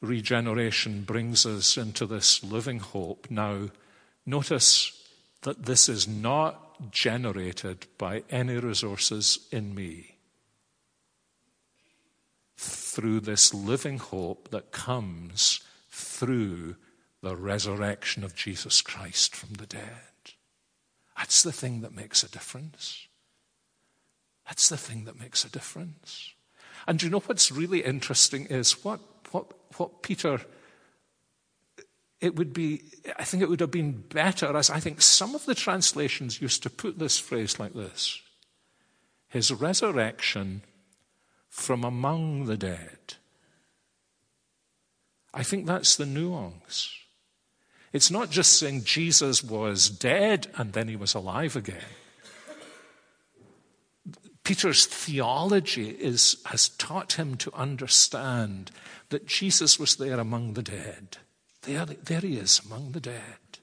regeneration 0.00 1.02
brings 1.02 1.46
us 1.46 1.76
into 1.78 2.06
this 2.06 2.44
living 2.44 2.78
hope. 2.80 3.28
Now, 3.30 3.70
notice 4.26 5.02
that 5.42 5.64
this 5.64 5.88
is 5.88 6.06
not 6.06 6.90
generated 6.90 7.86
by 7.96 8.22
any 8.30 8.58
resources 8.58 9.38
in 9.50 9.74
me 9.74 10.13
through 12.94 13.20
this 13.20 13.52
living 13.52 13.98
hope 13.98 14.50
that 14.50 14.70
comes 14.70 15.60
through 15.90 16.76
the 17.22 17.34
resurrection 17.34 18.22
of 18.22 18.36
Jesus 18.36 18.80
Christ 18.80 19.34
from 19.34 19.54
the 19.54 19.66
dead. 19.66 19.82
That's 21.16 21.42
the 21.42 21.52
thing 21.52 21.80
that 21.80 21.94
makes 21.94 22.22
a 22.22 22.30
difference. 22.30 23.08
That's 24.46 24.68
the 24.68 24.76
thing 24.76 25.04
that 25.04 25.18
makes 25.18 25.44
a 25.44 25.50
difference. 25.50 26.32
And 26.86 27.02
you 27.02 27.08
know 27.08 27.20
what's 27.20 27.50
really 27.50 27.82
interesting 27.82 28.46
is 28.46 28.84
what, 28.84 29.00
what, 29.30 29.46
what 29.76 30.02
Peter, 30.02 30.40
it 32.20 32.36
would 32.36 32.52
be, 32.52 32.82
I 33.18 33.24
think 33.24 33.42
it 33.42 33.48
would 33.48 33.60
have 33.60 33.70
been 33.70 34.04
better, 34.08 34.56
as 34.56 34.70
I 34.70 34.80
think 34.80 35.00
some 35.00 35.34
of 35.34 35.46
the 35.46 35.54
translations 35.54 36.42
used 36.42 36.62
to 36.62 36.70
put 36.70 36.98
this 36.98 37.18
phrase 37.18 37.58
like 37.58 37.72
this 37.74 38.20
His 39.28 39.50
resurrection 39.50 40.62
from 41.54 41.84
among 41.84 42.46
the 42.46 42.56
dead. 42.56 43.14
I 45.32 45.44
think 45.44 45.66
that's 45.66 45.94
the 45.94 46.04
nuance. 46.04 46.90
It's 47.92 48.10
not 48.10 48.28
just 48.28 48.58
saying 48.58 48.82
Jesus 48.82 49.44
was 49.44 49.88
dead 49.88 50.48
and 50.56 50.72
then 50.72 50.88
he 50.88 50.96
was 50.96 51.14
alive 51.14 51.54
again. 51.54 51.94
Peter's 54.42 54.84
theology 54.84 55.90
is, 55.90 56.42
has 56.46 56.70
taught 56.70 57.12
him 57.12 57.36
to 57.36 57.54
understand 57.54 58.72
that 59.10 59.26
Jesus 59.26 59.78
was 59.78 59.94
there 59.94 60.18
among 60.18 60.54
the 60.54 60.62
dead. 60.62 61.18
There, 61.62 61.86
there 61.86 62.20
he 62.20 62.36
is 62.36 62.60
among 62.66 62.92
the 62.92 63.00
dead. 63.00 63.60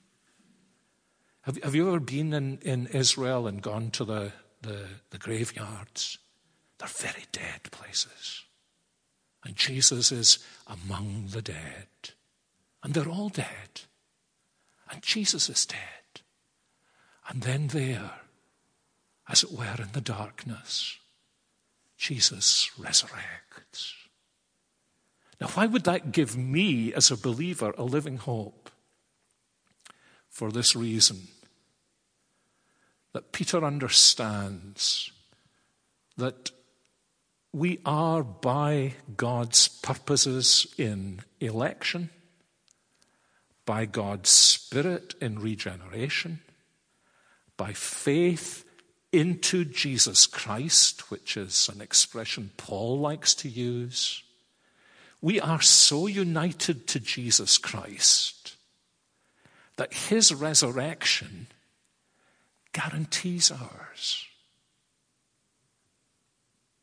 Have, 1.42 1.62
have 1.62 1.76
you 1.76 1.90
ever 1.90 2.00
been 2.00 2.32
in, 2.32 2.58
in 2.62 2.88
Israel 2.88 3.48
and 3.48 3.62
gone 3.62 3.92
to 3.92 4.06
the, 4.06 4.32
the, 4.62 4.86
the 5.10 5.18
graveyards? 5.18 6.18
They're 6.82 7.12
very 7.12 7.26
dead 7.32 7.70
places. 7.70 8.44
And 9.44 9.56
Jesus 9.56 10.12
is 10.12 10.40
among 10.66 11.28
the 11.30 11.42
dead. 11.44 11.88
And 12.82 12.96
they're 12.96 13.08
all 13.08 13.30
dead. 13.30 13.82
And 14.90 15.04
Jesus 15.04 15.48
is 15.48 15.64
dead. 15.68 15.78
And 17.30 17.44
then 17.44 17.68
there, 17.68 18.14
as 19.30 19.44
it 19.44 19.52
were, 19.52 19.76
in 19.78 19.92
the 19.94 20.02
darkness, 20.02 20.98
Jesus 21.98 22.72
resurrects. 22.80 23.94
Now, 25.40 25.50
why 25.50 25.68
would 25.68 25.84
that 25.84 26.12
give 26.12 26.36
me, 26.36 26.92
as 26.96 27.12
a 27.12 27.18
believer, 27.18 27.76
a 27.78 27.84
living 27.84 28.18
hope? 28.18 28.72
For 30.30 30.52
this 30.52 30.76
reason 30.76 31.28
that 33.14 33.32
Peter 33.32 33.64
understands 33.64 35.12
that 36.18 36.50
we 37.54 37.80
are, 37.86 38.24
by 38.24 38.94
God's 39.18 39.68
purposes 39.68 40.68
in 40.78 41.22
election, 41.40 42.10
by 43.66 43.86
God's 43.86 44.30
Spirit 44.30 45.16
in 45.20 45.40
regeneration, 45.40 46.40
by 47.58 47.74
faith 47.74 48.64
into 49.12 49.66
Jesus 49.66 50.26
Christ, 50.26 51.12
which 51.12 51.36
is 51.36 51.70
an 51.74 51.82
expression 51.82 52.52
Paul 52.56 53.00
likes 53.00 53.36
to 53.36 53.50
use. 53.50 54.24
We 55.20 55.40
are 55.42 55.62
so 55.62 56.08
united 56.08 56.88
to 56.88 57.00
Jesus 57.00 57.58
Christ 57.58 58.56
that 59.76 59.94
his 59.94 60.34
resurrection 60.34 61.48
guarantees 62.72 63.52
ours. 63.52 64.26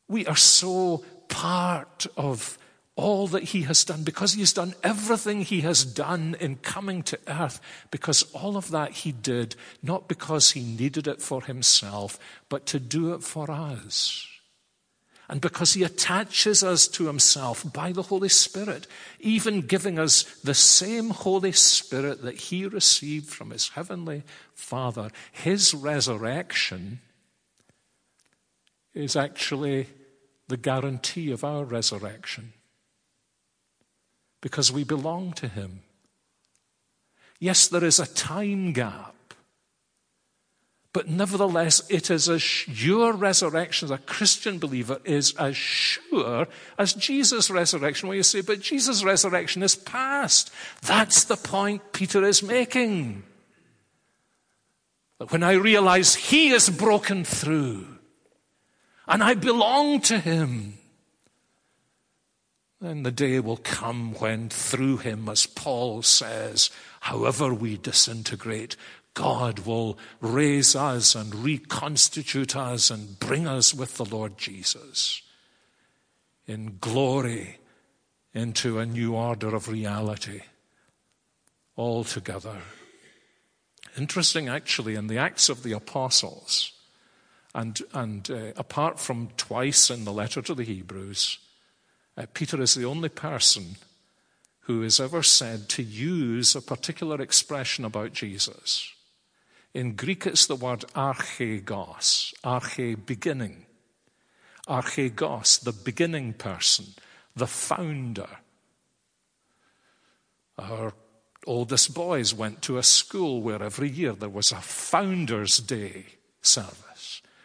We 0.09 0.25
are 0.25 0.35
so 0.35 1.05
part 1.29 2.05
of 2.17 2.57
all 2.99 3.27
that 3.27 3.43
he 3.43 3.61
has 3.61 3.85
done 3.85 4.03
because 4.03 4.33
he 4.33 4.41
has 4.41 4.51
done 4.51 4.75
everything 4.83 5.41
he 5.41 5.61
has 5.61 5.85
done 5.85 6.35
in 6.41 6.57
coming 6.57 7.01
to 7.03 7.17
earth. 7.27 7.61
Because 7.91 8.23
all 8.33 8.57
of 8.57 8.71
that 8.71 8.91
he 8.91 9.13
did 9.13 9.55
not 9.81 10.09
because 10.09 10.51
he 10.51 10.61
needed 10.61 11.07
it 11.07 11.21
for 11.21 11.43
himself 11.43 12.19
but 12.49 12.65
to 12.65 12.79
do 12.79 13.13
it 13.13 13.23
for 13.23 13.49
us. 13.49 14.27
And 15.29 15.39
because 15.39 15.75
he 15.75 15.83
attaches 15.83 16.63
us 16.63 16.87
to 16.89 17.05
himself 17.05 17.71
by 17.71 17.91
the 17.91 18.01
Holy 18.01 18.29
Spirit, 18.29 18.87
even 19.19 19.61
giving 19.61 19.99
us 19.99 20.23
the 20.41 20.55
same 20.55 21.11
Holy 21.11 21.51
Spirit 21.51 22.23
that 22.23 22.35
he 22.35 22.65
received 22.65 23.29
from 23.29 23.51
his 23.51 23.69
heavenly 23.69 24.23
Father, 24.55 25.11
his 25.31 25.73
resurrection 25.75 26.99
is 28.95 29.15
actually 29.15 29.87
the 30.49 30.57
guarantee 30.57 31.31
of 31.31 31.43
our 31.43 31.63
resurrection 31.63 32.53
because 34.41 34.71
we 34.71 34.83
belong 34.83 35.31
to 35.33 35.47
Him. 35.47 35.81
Yes, 37.39 37.67
there 37.67 37.83
is 37.83 37.99
a 37.99 38.07
time 38.07 38.73
gap, 38.73 39.15
but 40.91 41.07
nevertheless, 41.07 41.83
it 41.89 42.09
is 42.09 42.27
as 42.27 42.67
your 42.67 43.13
resurrection 43.13 43.85
as 43.85 43.91
a 43.91 43.99
Christian 43.99 44.57
believer 44.57 44.99
is 45.05 45.35
as 45.35 45.55
sure 45.55 46.47
as 46.79 46.93
Jesus' 46.93 47.51
resurrection. 47.51 48.09
Where 48.09 48.17
you 48.17 48.23
say, 48.23 48.41
but 48.41 48.59
Jesus' 48.59 49.03
resurrection 49.03 49.61
is 49.61 49.75
past. 49.75 50.51
That's 50.81 51.25
the 51.25 51.37
point 51.37 51.93
Peter 51.93 52.23
is 52.23 52.41
making. 52.41 53.21
That 55.19 55.31
when 55.31 55.43
I 55.43 55.53
realize 55.53 56.15
He 56.15 56.49
is 56.49 56.71
broken 56.71 57.23
through 57.23 57.98
and 59.09 59.21
I 59.21 59.33
belong 59.33 59.99
to 60.01 60.19
Him, 60.19 60.79
then 62.81 63.03
the 63.03 63.11
day 63.11 63.39
will 63.41 63.57
come 63.57 64.13
when, 64.15 64.47
through 64.49 64.97
him, 64.97 65.27
as 65.27 65.45
Paul 65.45 66.01
says, 66.01 66.69
however 67.01 67.53
we 67.53 67.75
disintegrate, 67.75 68.77
God 69.13 69.59
will 69.59 69.97
raise 70.21 70.77
us 70.77 71.13
and 71.13 71.35
reconstitute 71.35 72.55
us 72.55 72.89
and 72.89 73.19
bring 73.19 73.47
us 73.47 73.73
with 73.73 73.97
the 73.97 74.05
Lord 74.05 74.37
Jesus 74.37 75.21
in 76.47 76.77
glory 76.79 77.57
into 78.33 78.79
a 78.79 78.85
new 78.85 79.13
order 79.13 79.53
of 79.53 79.67
reality 79.67 80.41
altogether. 81.77 82.61
Interesting, 83.97 84.47
actually, 84.47 84.95
in 84.95 85.07
the 85.07 85.17
Acts 85.17 85.49
of 85.49 85.63
the 85.63 85.73
Apostles, 85.73 86.71
and, 87.55 87.81
and 87.93 88.29
uh, 88.29 88.51
apart 88.57 88.99
from 88.99 89.29
twice 89.37 89.89
in 89.89 90.05
the 90.05 90.13
letter 90.13 90.41
to 90.41 90.53
the 90.53 90.63
Hebrews, 90.63 91.39
uh, 92.17 92.25
Peter 92.33 92.61
is 92.61 92.75
the 92.75 92.85
only 92.85 93.09
person 93.09 93.75
who 94.61 94.83
is 94.83 94.99
ever 94.99 95.23
said 95.23 95.67
to 95.69 95.81
use 95.81 96.55
a 96.55 96.61
particular 96.61 97.19
expression 97.21 97.85
about 97.85 98.13
Jesus. 98.13 98.93
In 99.73 99.95
Greek, 99.95 100.27
it's 100.27 100.45
the 100.45 100.55
word 100.55 100.85
archegos, 100.95 102.33
arche, 102.43 103.05
beginning. 103.05 103.65
Archegos, 104.67 105.63
the 105.63 105.71
beginning 105.71 106.33
person, 106.33 106.85
the 107.35 107.47
founder. 107.47 108.29
Our 110.59 110.93
oldest 111.47 111.95
boys 111.95 112.33
went 112.33 112.61
to 112.63 112.77
a 112.77 112.83
school 112.83 113.41
where 113.41 113.63
every 113.63 113.89
year 113.89 114.13
there 114.13 114.29
was 114.29 114.51
a 114.51 114.61
Founders' 114.61 115.57
Day 115.57 116.05
service. 116.41 116.88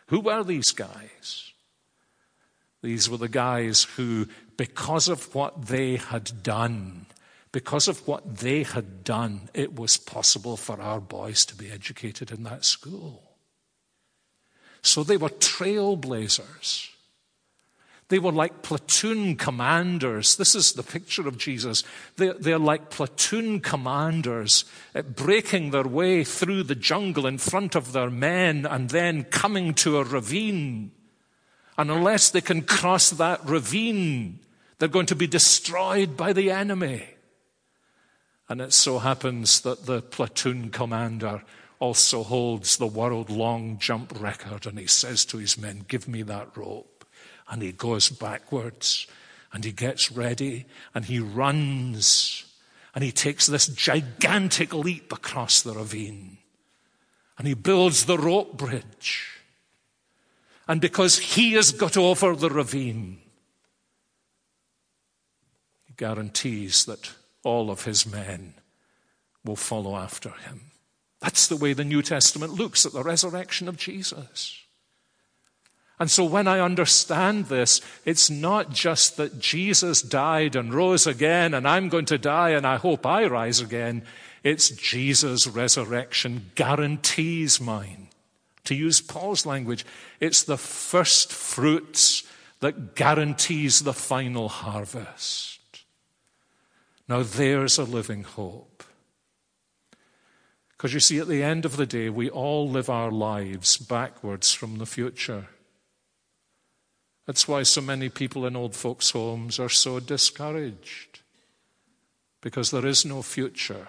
Who 0.08 0.20
were 0.20 0.44
these 0.44 0.72
guys? 0.72 1.52
These 2.82 3.08
were 3.08 3.16
the 3.16 3.28
guys 3.28 3.84
who, 3.84 4.28
because 4.56 5.08
of 5.08 5.34
what 5.34 5.66
they 5.66 5.96
had 5.96 6.42
done, 6.42 7.06
because 7.50 7.88
of 7.88 8.06
what 8.06 8.38
they 8.38 8.62
had 8.62 9.04
done, 9.04 9.48
it 9.54 9.74
was 9.74 9.96
possible 9.96 10.56
for 10.56 10.80
our 10.80 11.00
boys 11.00 11.46
to 11.46 11.54
be 11.54 11.70
educated 11.70 12.30
in 12.30 12.42
that 12.42 12.64
school. 12.64 13.22
So 14.82 15.02
they 15.02 15.16
were 15.16 15.30
trailblazers. 15.30 16.90
They 18.08 18.18
were 18.18 18.32
like 18.32 18.62
platoon 18.62 19.36
commanders. 19.36 20.36
This 20.36 20.54
is 20.54 20.72
the 20.72 20.82
picture 20.82 21.26
of 21.26 21.38
Jesus. 21.38 21.82
They're, 22.16 22.34
they're 22.34 22.58
like 22.58 22.90
platoon 22.90 23.60
commanders 23.60 24.64
uh, 24.94 25.02
breaking 25.02 25.70
their 25.70 25.88
way 25.88 26.22
through 26.22 26.64
the 26.64 26.74
jungle 26.74 27.26
in 27.26 27.38
front 27.38 27.74
of 27.74 27.92
their 27.92 28.10
men 28.10 28.66
and 28.66 28.90
then 28.90 29.24
coming 29.24 29.74
to 29.74 29.98
a 29.98 30.04
ravine 30.04 30.92
and 31.76 31.90
unless 31.90 32.30
they 32.30 32.40
can 32.40 32.62
cross 32.62 33.10
that 33.10 33.44
ravine, 33.44 34.40
they're 34.78 34.88
going 34.88 35.06
to 35.06 35.16
be 35.16 35.26
destroyed 35.26 36.16
by 36.16 36.32
the 36.32 36.50
enemy. 36.50 37.04
And 38.48 38.60
it 38.60 38.72
so 38.72 38.98
happens 38.98 39.60
that 39.62 39.86
the 39.86 40.02
platoon 40.02 40.70
commander 40.70 41.42
also 41.80 42.22
holds 42.22 42.76
the 42.76 42.86
world 42.86 43.30
long 43.30 43.78
jump 43.78 44.20
record, 44.20 44.66
and 44.66 44.78
he 44.78 44.86
says 44.86 45.24
to 45.26 45.38
his 45.38 45.58
men, 45.58 45.84
Give 45.88 46.06
me 46.06 46.22
that 46.22 46.56
rope. 46.56 46.93
And 47.48 47.62
he 47.62 47.72
goes 47.72 48.08
backwards, 48.08 49.06
and 49.52 49.64
he 49.64 49.72
gets 49.72 50.10
ready, 50.10 50.66
and 50.94 51.04
he 51.04 51.20
runs, 51.20 52.44
and 52.94 53.04
he 53.04 53.12
takes 53.12 53.46
this 53.46 53.66
gigantic 53.68 54.74
leap 54.74 55.12
across 55.12 55.62
the 55.62 55.74
ravine, 55.74 56.38
and 57.38 57.46
he 57.46 57.54
builds 57.54 58.06
the 58.06 58.18
rope 58.18 58.56
bridge. 58.56 59.30
And 60.66 60.80
because 60.80 61.18
he 61.18 61.52
has 61.52 61.70
got 61.70 61.96
over 61.96 62.34
the 62.34 62.50
ravine, 62.50 63.18
he 65.84 65.92
guarantees 65.96 66.86
that 66.86 67.12
all 67.42 67.70
of 67.70 67.84
his 67.84 68.06
men 68.06 68.54
will 69.44 69.56
follow 69.56 69.94
after 69.96 70.30
him. 70.30 70.62
That's 71.20 71.46
the 71.46 71.56
way 71.56 71.74
the 71.74 71.84
New 71.84 72.02
Testament 72.02 72.54
looks 72.54 72.84
at 72.84 72.92
the 72.92 73.02
resurrection 73.02 73.68
of 73.68 73.76
Jesus. 73.76 74.63
And 75.98 76.10
so 76.10 76.24
when 76.24 76.48
I 76.48 76.58
understand 76.58 77.46
this, 77.46 77.80
it's 78.04 78.28
not 78.28 78.70
just 78.70 79.16
that 79.16 79.38
Jesus 79.38 80.02
died 80.02 80.56
and 80.56 80.74
rose 80.74 81.06
again, 81.06 81.54
and 81.54 81.68
I'm 81.68 81.88
going 81.88 82.06
to 82.06 82.18
die 82.18 82.50
and 82.50 82.66
I 82.66 82.76
hope 82.76 83.06
I 83.06 83.26
rise 83.26 83.60
again. 83.60 84.02
It's 84.42 84.70
Jesus' 84.70 85.46
resurrection 85.46 86.50
guarantees 86.54 87.60
mine. 87.60 88.08
To 88.64 88.74
use 88.74 89.00
Paul's 89.00 89.46
language, 89.46 89.86
it's 90.20 90.42
the 90.42 90.58
first 90.58 91.32
fruits 91.32 92.24
that 92.60 92.94
guarantees 92.94 93.80
the 93.80 93.92
final 93.92 94.48
harvest. 94.48 95.60
Now 97.08 97.22
there's 97.22 97.78
a 97.78 97.84
living 97.84 98.24
hope. 98.24 98.82
Because 100.70 100.92
you 100.92 101.00
see, 101.00 101.18
at 101.18 101.28
the 101.28 101.42
end 101.42 101.64
of 101.64 101.76
the 101.76 101.86
day, 101.86 102.10
we 102.10 102.28
all 102.28 102.68
live 102.68 102.90
our 102.90 103.10
lives 103.10 103.76
backwards 103.76 104.52
from 104.52 104.78
the 104.78 104.86
future. 104.86 105.48
That's 107.26 107.48
why 107.48 107.62
so 107.62 107.80
many 107.80 108.08
people 108.08 108.46
in 108.46 108.54
old 108.54 108.74
folks' 108.74 109.10
homes 109.10 109.58
are 109.58 109.70
so 109.70 109.98
discouraged. 110.00 111.20
Because 112.40 112.70
there 112.70 112.84
is 112.84 113.06
no 113.06 113.22
future, 113.22 113.88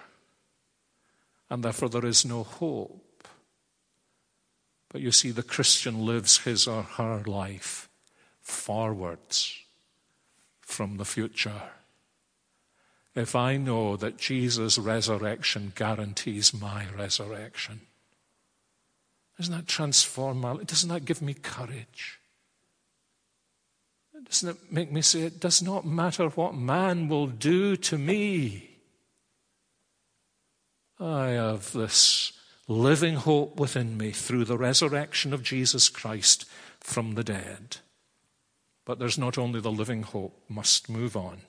and 1.50 1.62
therefore 1.62 1.90
there 1.90 2.06
is 2.06 2.24
no 2.24 2.42
hope. 2.42 3.28
But 4.88 5.02
you 5.02 5.12
see, 5.12 5.30
the 5.30 5.42
Christian 5.42 6.06
lives 6.06 6.38
his 6.38 6.66
or 6.66 6.82
her 6.82 7.22
life 7.26 7.90
forwards 8.40 9.58
from 10.62 10.96
the 10.96 11.04
future. 11.04 11.62
If 13.14 13.36
I 13.36 13.56
know 13.56 13.96
that 13.96 14.16
Jesus' 14.16 14.78
resurrection 14.78 15.72
guarantees 15.74 16.54
my 16.54 16.86
resurrection, 16.96 17.82
doesn't 19.36 19.54
that 19.54 19.66
transform 19.66 20.40
my 20.40 20.52
life? 20.52 20.66
Doesn't 20.66 20.88
that 20.88 21.04
give 21.04 21.20
me 21.20 21.34
courage? 21.34 22.20
Doesn't 24.28 24.48
it 24.48 24.72
make 24.72 24.90
me 24.90 25.02
say, 25.02 25.22
it 25.22 25.40
does 25.40 25.62
not 25.62 25.86
matter 25.86 26.28
what 26.28 26.54
man 26.54 27.08
will 27.08 27.28
do 27.28 27.76
to 27.76 27.96
me? 27.96 28.70
I 30.98 31.28
have 31.28 31.72
this 31.72 32.32
living 32.66 33.14
hope 33.14 33.60
within 33.60 33.96
me 33.96 34.10
through 34.10 34.44
the 34.44 34.58
resurrection 34.58 35.32
of 35.32 35.42
Jesus 35.42 35.88
Christ 35.88 36.44
from 36.80 37.14
the 37.14 37.22
dead. 37.22 37.76
But 38.84 38.98
there's 38.98 39.18
not 39.18 39.38
only 39.38 39.60
the 39.60 39.70
living 39.70 40.02
hope, 40.02 40.42
must 40.48 40.88
move 40.88 41.16
on. 41.16 41.42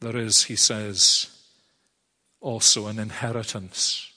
There 0.00 0.16
is, 0.16 0.44
he 0.44 0.56
says, 0.56 1.30
also 2.40 2.88
an 2.88 2.98
inheritance. 2.98 4.10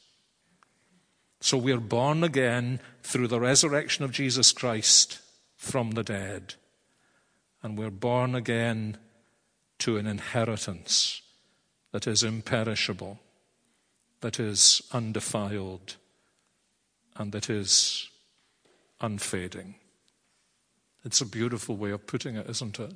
So 1.41 1.57
we're 1.57 1.79
born 1.79 2.23
again 2.23 2.79
through 3.03 3.27
the 3.27 3.39
resurrection 3.39 4.03
of 4.03 4.11
Jesus 4.11 4.51
Christ 4.51 5.19
from 5.55 5.91
the 5.91 6.03
dead 6.03 6.55
and 7.65 7.79
we're 7.79 7.89
born 7.89 8.35
again 8.35 8.95
to 9.79 9.97
an 9.97 10.05
inheritance 10.05 11.23
that 11.91 12.05
is 12.05 12.21
imperishable, 12.21 13.19
that 14.21 14.39
is 14.39 14.83
undefiled, 14.91 15.95
and 17.15 17.31
that 17.31 17.49
is 17.49 18.07
unfading. 19.01 19.73
It's 21.03 21.21
a 21.21 21.25
beautiful 21.25 21.75
way 21.75 21.89
of 21.89 22.05
putting 22.05 22.35
it, 22.35 22.47
isn't 22.47 22.79
it? 22.79 22.93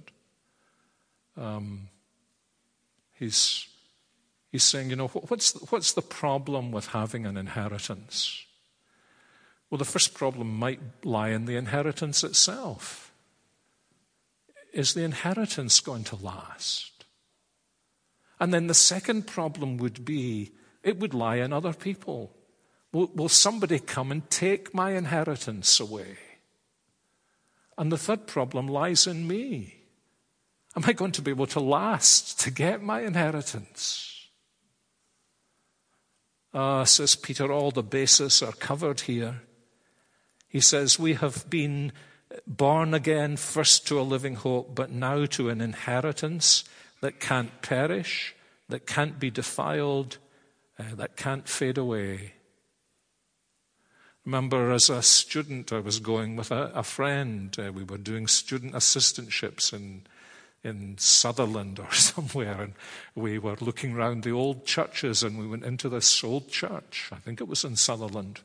Um, 1.36 1.88
he's, 3.16 3.68
he's 4.52 4.64
saying, 4.64 4.92
you 4.92 4.96
know, 4.96 5.08
what's 5.08 5.52
the, 5.52 5.66
what's 5.72 5.94
the 5.94 6.04
problem 6.04 6.72
with 6.72 6.90
having 6.90 7.26
an 7.26 7.38
inheritance? 7.38 8.46
Well, 9.72 9.80
the 9.80 9.86
first 9.86 10.14
problem 10.14 10.56
might 10.60 10.80
lie 11.04 11.30
in 11.30 11.46
the 11.46 11.56
inheritance 11.56 12.24
itself 12.24 13.09
is 14.74 14.94
the 14.94 15.04
inheritance 15.04 15.80
going 15.80 16.04
to 16.06 16.16
last? 16.16 17.06
And 18.40 18.54
then 18.54 18.68
the 18.68 18.74
second 18.74 19.28
problem 19.28 19.78
would 19.78 20.06
be 20.06 20.52
it 20.84 21.00
would 21.00 21.14
lie 21.14 21.38
in 21.38 21.52
other 21.52 21.74
people. 21.74 22.32
Will, 22.92 23.12
will 23.14 23.30
somebody 23.30 23.80
come 23.80 24.12
and 24.12 24.30
take 24.30 24.74
my 24.74 24.92
inheritance 24.92 25.80
away? 25.80 26.18
And 27.78 27.92
the 27.92 27.98
third 27.98 28.28
problem 28.28 28.68
lies 28.68 29.08
in 29.08 29.28
me. 29.28 29.76
Am 30.76 30.84
I 30.86 30.94
going 30.94 31.12
to 31.14 31.22
be 31.22 31.32
able 31.32 31.48
to 31.48 31.60
last 31.60 32.40
to 32.42 32.52
get 32.52 32.82
my 32.82 33.02
inheritance? 33.02 34.28
Ah, 36.54 36.84
says 36.84 37.16
Peter, 37.16 37.52
all 37.52 37.72
the 37.72 37.84
bases 37.84 38.42
are 38.42 38.54
covered 38.54 39.02
here. 39.02 39.42
He 40.48 40.60
says, 40.60 40.98
We 40.98 41.14
have 41.14 41.50
been 41.50 41.92
born 42.48 42.94
again 42.94 43.38
first 43.38 43.88
to 43.88 44.00
a 44.00 44.04
living 44.04 44.36
hope, 44.36 44.76
but 44.76 44.92
now 44.92 45.26
to 45.26 45.50
an 45.50 45.62
inheritance 45.62 46.64
that 47.02 47.20
can't 47.20 47.62
perish, 47.62 48.36
that 48.68 48.86
can't 48.86 49.20
be 49.20 49.30
defiled, 49.30 50.18
uh, 50.78 50.96
that 50.96 51.16
can't 51.16 51.48
fade 51.48 51.78
away. 51.78 52.34
Remember, 54.26 54.72
as 54.72 54.90
a 54.90 55.02
student, 55.02 55.74
I 55.74 55.80
was 55.80 56.00
going 56.00 56.36
with 56.36 56.52
a, 56.52 56.72
a 56.76 56.84
friend. 56.84 57.56
Uh, 57.58 57.72
we 57.72 57.84
were 57.84 57.98
doing 57.98 58.28
student 58.28 58.74
assistantships 58.74 59.74
in, 59.74 60.04
in 60.64 60.98
Sutherland 61.00 61.80
or 61.80 61.92
somewhere, 61.94 62.62
and 62.62 62.74
we 63.16 63.40
were 63.40 63.58
looking 63.60 63.96
around 63.96 64.24
the 64.24 64.32
old 64.32 64.66
churches, 64.66 65.24
and 65.24 65.40
we 65.40 65.48
went 65.48 65.64
into 65.64 65.90
this 65.90 66.24
old 66.24 66.50
church. 66.50 67.10
I 67.12 67.16
think 67.16 67.42
it 67.42 67.48
was 67.48 67.64
in 67.64 67.76
Sutherland 67.76 68.42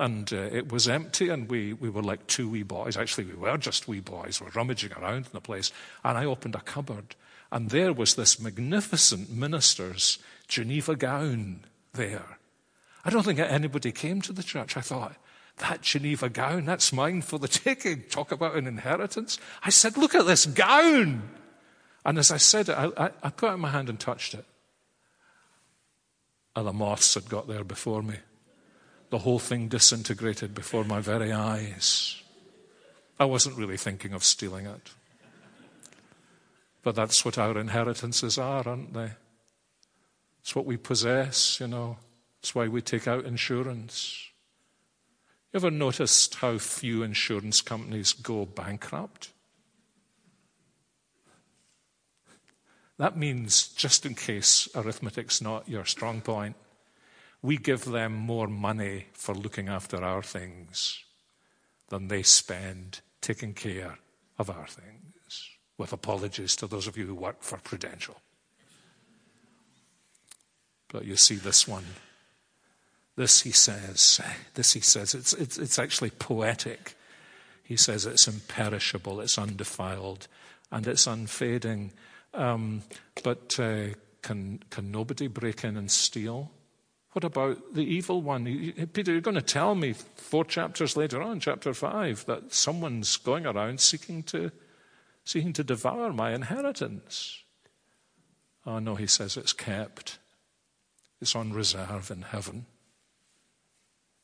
and 0.00 0.32
uh, 0.32 0.36
it 0.36 0.72
was 0.72 0.88
empty, 0.88 1.28
and 1.28 1.48
we, 1.50 1.74
we 1.74 1.90
were 1.90 2.02
like 2.02 2.26
two 2.26 2.48
wee 2.48 2.62
boys. 2.62 2.96
Actually, 2.96 3.24
we 3.24 3.34
were 3.34 3.58
just 3.58 3.86
wee 3.86 4.00
boys. 4.00 4.40
We 4.40 4.46
were 4.46 4.52
rummaging 4.52 4.92
around 4.92 5.26
in 5.26 5.32
the 5.32 5.42
place. 5.42 5.70
And 6.02 6.16
I 6.16 6.24
opened 6.24 6.54
a 6.54 6.60
cupboard, 6.60 7.14
and 7.52 7.68
there 7.68 7.92
was 7.92 8.14
this 8.14 8.40
magnificent 8.40 9.28
minister's 9.30 10.18
Geneva 10.48 10.96
gown 10.96 11.66
there. 11.92 12.38
I 13.04 13.10
don't 13.10 13.24
think 13.24 13.38
anybody 13.38 13.92
came 13.92 14.22
to 14.22 14.32
the 14.32 14.42
church. 14.42 14.76
I 14.76 14.80
thought, 14.80 15.16
that 15.58 15.82
Geneva 15.82 16.30
gown, 16.30 16.64
that's 16.64 16.94
mine 16.94 17.20
for 17.20 17.38
the 17.38 17.48
taking. 17.48 18.04
Talk 18.04 18.32
about 18.32 18.56
an 18.56 18.66
inheritance. 18.66 19.38
I 19.62 19.68
said, 19.68 19.98
look 19.98 20.14
at 20.14 20.26
this 20.26 20.46
gown. 20.46 21.28
And 22.06 22.18
as 22.18 22.30
I 22.30 22.38
said 22.38 22.70
it, 22.70 22.72
I, 22.72 22.90
I, 22.96 23.10
I 23.22 23.28
put 23.28 23.50
out 23.50 23.58
my 23.58 23.68
hand 23.68 23.90
and 23.90 24.00
touched 24.00 24.32
it. 24.32 24.46
And 26.56 26.66
the 26.66 26.72
moths 26.72 27.12
had 27.12 27.28
got 27.28 27.46
there 27.48 27.64
before 27.64 28.02
me 28.02 28.16
the 29.10 29.18
whole 29.18 29.38
thing 29.38 29.68
disintegrated 29.68 30.54
before 30.54 30.84
my 30.84 31.00
very 31.00 31.32
eyes. 31.32 32.22
I 33.18 33.24
wasn't 33.24 33.58
really 33.58 33.76
thinking 33.76 34.12
of 34.14 34.24
stealing 34.24 34.66
it. 34.66 34.90
But 36.82 36.94
that's 36.94 37.24
what 37.24 37.36
our 37.36 37.58
inheritances 37.58 38.38
are, 38.38 38.66
aren't 38.66 38.94
they? 38.94 39.10
It's 40.40 40.56
what 40.56 40.64
we 40.64 40.76
possess, 40.76 41.60
you 41.60 41.68
know. 41.68 41.98
It's 42.38 42.54
why 42.54 42.68
we 42.68 42.80
take 42.80 43.06
out 43.06 43.26
insurance. 43.26 44.28
You 45.52 45.58
ever 45.58 45.70
noticed 45.70 46.36
how 46.36 46.56
few 46.58 47.02
insurance 47.02 47.60
companies 47.60 48.14
go 48.14 48.46
bankrupt? 48.46 49.30
That 52.96 53.16
means, 53.16 53.68
just 53.68 54.06
in 54.06 54.14
case 54.14 54.68
arithmetic's 54.74 55.42
not 55.42 55.68
your 55.68 55.84
strong 55.84 56.20
point, 56.20 56.54
we 57.42 57.56
give 57.56 57.84
them 57.84 58.14
more 58.14 58.48
money 58.48 59.06
for 59.12 59.34
looking 59.34 59.68
after 59.68 60.04
our 60.04 60.22
things 60.22 61.04
than 61.88 62.08
they 62.08 62.22
spend 62.22 63.00
taking 63.20 63.54
care 63.54 63.98
of 64.38 64.50
our 64.50 64.66
things, 64.66 65.50
with 65.76 65.92
apologies 65.92 66.56
to 66.56 66.66
those 66.66 66.86
of 66.86 66.96
you 66.96 67.06
who 67.06 67.14
work 67.14 67.42
for 67.42 67.58
Prudential. 67.58 68.16
But 70.88 71.04
you 71.04 71.16
see 71.16 71.36
this 71.36 71.68
one. 71.68 71.84
This, 73.16 73.42
he 73.42 73.52
says, 73.52 74.20
this, 74.54 74.72
he 74.72 74.80
says, 74.80 75.14
it's, 75.14 75.32
it's, 75.34 75.58
it's 75.58 75.78
actually 75.78 76.10
poetic. 76.10 76.94
He 77.62 77.76
says 77.76 78.06
it's 78.06 78.26
imperishable, 78.26 79.20
it's 79.20 79.38
undefiled, 79.38 80.26
and 80.72 80.86
it's 80.86 81.06
unfading. 81.06 81.92
Um, 82.32 82.82
but 83.22 83.58
uh, 83.60 83.88
can, 84.22 84.62
can 84.70 84.90
nobody 84.90 85.26
break 85.26 85.64
in 85.64 85.76
and 85.76 85.90
steal? 85.90 86.50
What 87.12 87.24
about 87.24 87.74
the 87.74 87.82
evil 87.82 88.22
one? 88.22 88.44
Peter, 88.92 89.12
you're 89.12 89.20
going 89.20 89.34
to 89.34 89.42
tell 89.42 89.74
me 89.74 89.94
four 89.94 90.44
chapters 90.44 90.96
later 90.96 91.20
on, 91.20 91.40
chapter 91.40 91.74
five, 91.74 92.24
that 92.26 92.52
someone's 92.52 93.16
going 93.16 93.46
around 93.46 93.80
seeking 93.80 94.22
to, 94.24 94.52
seeking 95.24 95.52
to 95.54 95.64
devour 95.64 96.12
my 96.12 96.32
inheritance. 96.32 97.42
Oh, 98.64 98.78
no, 98.78 98.94
he 98.94 99.08
says 99.08 99.36
it's 99.36 99.52
kept. 99.52 100.18
It's 101.20 101.34
on 101.34 101.52
reserve 101.52 102.10
in 102.10 102.22
heaven. 102.22 102.66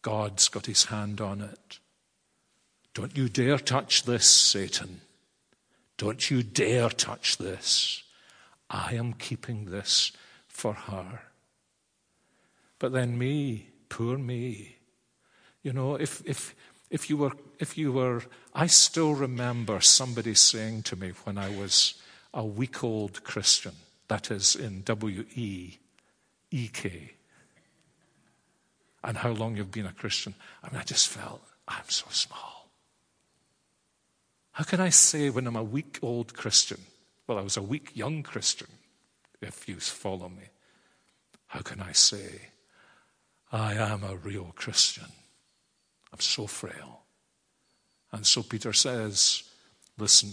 God's 0.02 0.48
got 0.48 0.66
his 0.66 0.84
hand 0.84 1.20
on 1.20 1.40
it. 1.40 1.80
Don't 2.94 3.16
you 3.16 3.28
dare 3.28 3.58
touch 3.58 4.04
this, 4.04 4.30
Satan. 4.30 5.00
Don't 5.98 6.30
you 6.30 6.42
dare 6.42 6.88
touch 6.90 7.38
this. 7.38 8.04
I 8.70 8.94
am 8.94 9.12
keeping 9.14 9.66
this 9.66 10.12
for 10.46 10.72
her. 10.72 11.22
But 12.78 12.92
then 12.92 13.18
me, 13.18 13.68
poor 13.88 14.18
me. 14.18 14.76
You 15.62 15.72
know, 15.72 15.96
if, 15.96 16.22
if, 16.26 16.54
if, 16.90 17.08
you 17.10 17.16
were, 17.16 17.32
if 17.58 17.76
you 17.78 17.92
were, 17.92 18.22
I 18.54 18.66
still 18.66 19.14
remember 19.14 19.80
somebody 19.80 20.34
saying 20.34 20.82
to 20.84 20.96
me 20.96 21.12
when 21.24 21.38
I 21.38 21.48
was 21.48 21.94
a 22.34 22.44
week 22.44 22.84
old 22.84 23.24
Christian, 23.24 23.72
that 24.08 24.30
is 24.30 24.54
in 24.54 24.82
W 24.82 25.24
E 25.34 25.78
E 26.50 26.68
K, 26.68 27.12
and 29.02 29.16
how 29.16 29.30
long 29.30 29.56
you've 29.56 29.72
been 29.72 29.86
a 29.86 29.92
Christian. 29.92 30.34
I 30.62 30.70
mean, 30.70 30.80
I 30.80 30.84
just 30.84 31.08
felt, 31.08 31.42
I'm 31.66 31.88
so 31.88 32.06
small. 32.10 32.68
How 34.52 34.64
can 34.64 34.80
I 34.80 34.90
say 34.90 35.28
when 35.28 35.46
I'm 35.46 35.56
a 35.56 35.64
week 35.64 35.98
old 36.02 36.34
Christian? 36.34 36.80
Well, 37.26 37.38
I 37.38 37.42
was 37.42 37.56
a 37.56 37.62
weak 37.62 37.90
young 37.94 38.22
Christian, 38.22 38.68
if 39.42 39.68
you 39.68 39.76
follow 39.76 40.28
me. 40.28 40.44
How 41.48 41.60
can 41.60 41.80
I 41.80 41.92
say, 41.92 42.50
I 43.52 43.74
am 43.74 44.02
a 44.02 44.16
real 44.16 44.52
Christian? 44.56 45.06
I'm 46.12 46.20
so 46.20 46.46
frail. 46.46 47.02
And 48.12 48.26
so 48.26 48.42
Peter 48.42 48.72
says, 48.72 49.44
listen, 49.98 50.32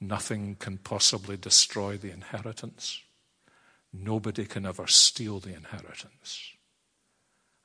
nothing 0.00 0.56
can 0.56 0.78
possibly 0.78 1.36
destroy 1.36 1.96
the 1.96 2.10
inheritance. 2.10 3.00
Nobody 3.92 4.44
can 4.44 4.66
ever 4.66 4.86
steal 4.86 5.40
the 5.40 5.54
inheritance. 5.54 6.52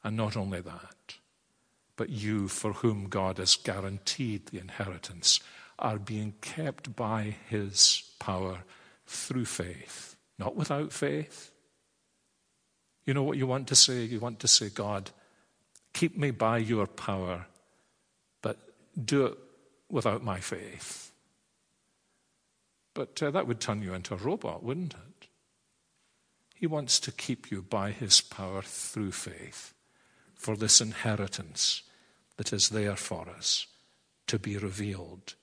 And 0.04 0.18
not 0.18 0.36
only 0.36 0.62
that, 0.62 1.16
but 1.96 2.10
you, 2.10 2.48
for 2.48 2.74
whom 2.74 3.08
God 3.08 3.38
has 3.38 3.56
guaranteed 3.56 4.48
the 4.48 4.60
inheritance, 4.60 5.40
are 5.80 6.00
being 6.00 6.34
kept 6.42 6.96
by 6.96 7.36
his 7.50 8.04
power 8.20 8.64
through 9.06 9.46
faith, 9.46 10.16
not 10.40 10.56
without 10.56 10.92
faith. 10.92 11.52
You 13.06 13.14
know 13.14 13.24
what 13.24 13.38
you 13.38 13.48
want 13.48 13.68
to 13.68 13.76
say? 13.76 14.04
You 14.04 14.20
want 14.20 14.40
to 14.40 14.48
say, 14.48 14.70
God, 14.70 15.12
keep 15.94 16.18
me 16.18 16.32
by 16.32 16.58
your 16.58 16.88
power, 16.88 17.48
but 18.42 18.58
do 19.04 19.26
it 19.26 19.38
without 19.90 20.24
my 20.24 20.40
faith. 20.40 21.12
But 22.94 23.22
uh, 23.22 23.32
that 23.32 23.48
would 23.48 23.60
turn 23.60 23.82
you 23.82 23.94
into 23.94 24.14
a 24.14 24.18
robot, 24.18 24.64
wouldn't 24.64 24.94
it? 24.94 25.28
He 26.56 26.68
wants 26.68 27.00
to 27.02 27.12
keep 27.12 27.52
you 27.52 27.62
by 27.62 27.92
his 27.92 28.22
power 28.22 28.62
through 28.62 29.12
faith 29.12 29.74
for 30.36 30.56
this 30.56 30.80
inheritance 30.80 31.82
that 32.38 32.54
is 32.54 32.70
there 32.70 32.96
for 32.96 33.28
us 33.30 33.68
to 34.28 34.40
be 34.40 34.58
revealed 34.58 35.36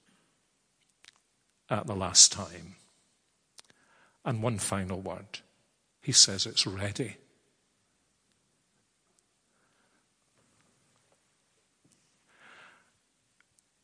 at 1.69 1.87
the 1.87 1.95
last 1.95 2.33
time. 2.33 2.77
And 4.25 4.43
one 4.43 4.59
final 4.59 5.01
word. 5.01 5.41
He 6.01 6.13
says 6.13 6.47
it's 6.47 6.67
ready. 6.67 7.17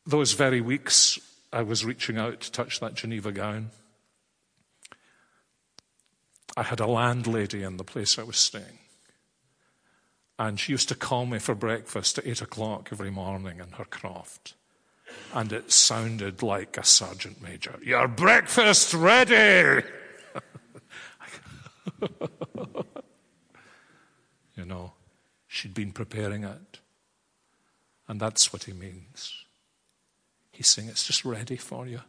Those 0.07 0.33
very 0.33 0.61
weeks, 0.61 1.19
I 1.53 1.61
was 1.61 1.85
reaching 1.85 2.17
out 2.17 2.41
to 2.41 2.51
touch 2.51 2.79
that 2.79 2.95
Geneva 2.95 3.31
gown. 3.31 3.69
I 6.55 6.63
had 6.63 6.79
a 6.79 6.87
landlady 6.87 7.61
in 7.61 7.77
the 7.77 7.83
place 7.83 8.17
I 8.17 8.23
was 8.23 8.37
staying. 8.37 8.79
And 10.39 10.59
she 10.59 10.71
used 10.71 10.89
to 10.89 10.95
call 10.95 11.25
me 11.25 11.39
for 11.39 11.53
breakfast 11.53 12.17
at 12.17 12.25
eight 12.25 12.41
o'clock 12.41 12.89
every 12.91 13.11
morning 13.11 13.59
in 13.59 13.73
her 13.73 13.85
croft 13.85 14.55
and 15.33 15.51
it 15.51 15.71
sounded 15.71 16.43
like 16.43 16.77
a 16.77 16.83
sergeant 16.83 17.41
major. 17.41 17.79
Your 17.83 18.07
breakfast 18.07 18.93
ready! 18.93 19.85
you 24.55 24.65
know, 24.65 24.93
she'd 25.47 25.73
been 25.73 25.91
preparing 25.91 26.43
it. 26.43 26.79
And 28.07 28.19
that's 28.19 28.53
what 28.53 28.63
he 28.63 28.73
means. 28.73 29.43
He's 30.57 30.69
saying 30.69 30.89
it's 30.89 31.05
just 31.05 31.23
ready 31.23 31.55
for 31.55 31.85
you. 31.85 31.99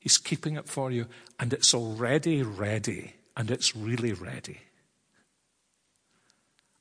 He's 0.00 0.18
keeping 0.18 0.56
it 0.56 0.68
for 0.68 0.90
you, 0.90 1.06
and 1.38 1.52
it's 1.52 1.72
already 1.72 2.42
ready, 2.42 3.14
and 3.36 3.52
it's 3.52 3.76
really 3.76 4.12
ready. 4.12 4.58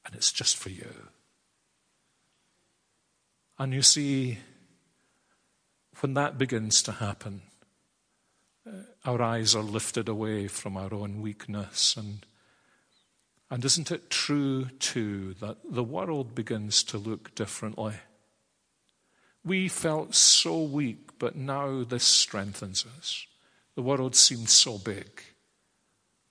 And 0.03 0.15
it's 0.15 0.31
just 0.31 0.57
for 0.57 0.71
you. 0.71 0.91
And 3.59 3.71
you 3.71 3.83
see, 3.83 4.39
when 5.99 6.15
that 6.15 6.39
begins 6.39 6.81
to 6.81 6.93
happen, 6.93 7.43
uh, 8.67 8.71
our 9.05 9.21
eyes 9.21 9.53
are 9.53 9.61
lifted 9.61 10.09
away 10.09 10.47
from 10.47 10.77
our 10.77 10.91
own 10.91 11.21
weakness. 11.21 11.95
And, 11.95 12.25
and 13.51 13.63
isn't 13.63 13.91
it 13.91 14.09
true, 14.09 14.69
too, 14.79 15.35
that 15.41 15.57
the 15.69 15.83
world 15.83 16.33
begins 16.33 16.81
to 16.85 16.97
look 16.97 17.35
differently? 17.35 17.97
We 19.49 19.67
felt 19.67 20.13
so 20.13 20.61
weak, 20.61 21.17
but 21.17 21.35
now 21.35 21.83
this 21.83 22.03
strengthens 22.03 22.85
us. 22.99 23.25
The 23.73 23.81
world 23.81 24.15
seemed 24.15 24.47
so 24.47 24.77
big, 24.77 25.23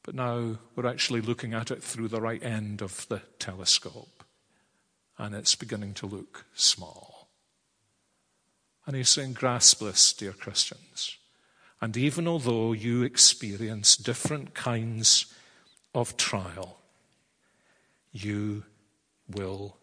but 0.04 0.14
now 0.14 0.58
we're 0.76 0.86
actually 0.86 1.20
looking 1.20 1.52
at 1.52 1.72
it 1.72 1.82
through 1.82 2.06
the 2.06 2.20
right 2.20 2.40
end 2.40 2.80
of 2.80 3.08
the 3.08 3.22
telescope, 3.40 4.22
and 5.18 5.34
it's 5.34 5.56
beginning 5.56 5.94
to 5.94 6.06
look 6.06 6.46
small. 6.54 7.26
And 8.86 8.94
he's 8.94 9.10
saying, 9.10 9.32
grasp 9.32 9.80
this, 9.80 10.12
dear 10.12 10.32
Christians. 10.32 11.16
And 11.80 11.96
even 11.96 12.28
although 12.28 12.70
you 12.70 13.02
experience 13.02 13.96
different 13.96 14.54
kinds 14.54 15.26
of 15.92 16.16
trial, 16.16 16.78
you 18.12 18.62
will 19.28 19.76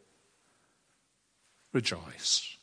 rejoice. 1.73 2.55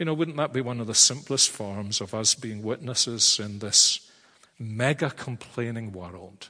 You 0.00 0.06
know, 0.06 0.14
wouldn't 0.14 0.38
that 0.38 0.54
be 0.54 0.62
one 0.62 0.80
of 0.80 0.86
the 0.86 0.94
simplest 0.94 1.50
forms 1.50 2.00
of 2.00 2.14
us 2.14 2.34
being 2.34 2.62
witnesses 2.62 3.38
in 3.38 3.58
this 3.58 4.10
mega 4.58 5.10
complaining 5.10 5.92
world? 5.92 6.48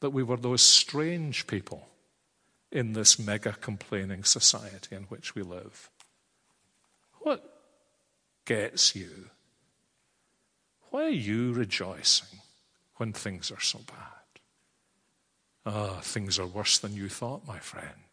That 0.00 0.10
we 0.10 0.24
were 0.24 0.36
those 0.36 0.60
strange 0.60 1.46
people 1.46 1.86
in 2.72 2.94
this 2.94 3.16
mega 3.16 3.52
complaining 3.52 4.24
society 4.24 4.96
in 4.96 5.04
which 5.04 5.36
we 5.36 5.42
live. 5.42 5.88
What 7.20 7.62
gets 8.44 8.96
you? 8.96 9.30
Why 10.90 11.04
are 11.04 11.10
you 11.10 11.52
rejoicing 11.52 12.40
when 12.96 13.12
things 13.12 13.52
are 13.52 13.60
so 13.60 13.78
bad? 13.86 14.40
Ah, 15.64 16.00
things 16.02 16.40
are 16.40 16.46
worse 16.46 16.76
than 16.76 16.94
you 16.94 17.08
thought, 17.08 17.46
my 17.46 17.60
friend. 17.60 18.10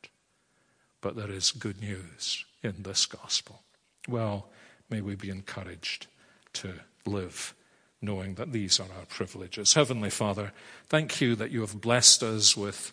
But 1.02 1.16
there 1.16 1.32
is 1.32 1.50
good 1.50 1.82
news 1.82 2.46
in 2.62 2.84
this 2.84 3.08
gospel. 3.08 3.64
Well, 4.08 4.50
may 4.90 5.02
we 5.02 5.16
be 5.16 5.30
encouraged 5.30 6.08
to 6.54 6.74
live 7.06 7.54
knowing 8.02 8.36
that 8.36 8.52
these 8.52 8.80
are 8.80 8.88
our 8.98 9.06
privileges. 9.06 9.74
Heavenly 9.74 10.10
Father, 10.10 10.54
thank 10.88 11.22
you 11.22 11.36
that 11.36 11.52
you 11.52 11.62
have 11.62 11.82
blessed 11.82 12.24
us 12.24 12.58
with 12.58 12.92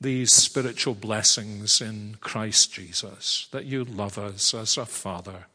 these 0.00 0.32
spiritual 0.32 0.94
blessings 0.94 1.80
in 1.80 2.16
Christ 2.20 2.72
Jesus, 2.72 3.48
that 3.52 3.66
you 3.66 3.84
love 3.84 4.18
us 4.18 4.52
as 4.54 4.76
a 4.76 4.86
Father 4.86 5.46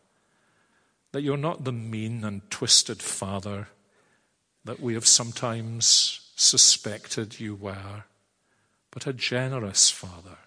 that 1.13 1.21
you're 1.21 1.37
not 1.37 1.63
the 1.63 1.71
mean 1.71 2.25
and 2.25 2.49
twisted 2.49 3.01
father 3.01 3.69
that 4.65 4.79
we 4.79 4.95
have 4.95 5.07
sometimes 5.07 6.31
suspected 6.35 7.39
you 7.39 7.53
were, 7.55 8.03
but 8.91 9.05
a 9.05 9.13
generous 9.13 9.89
father. 9.91 10.37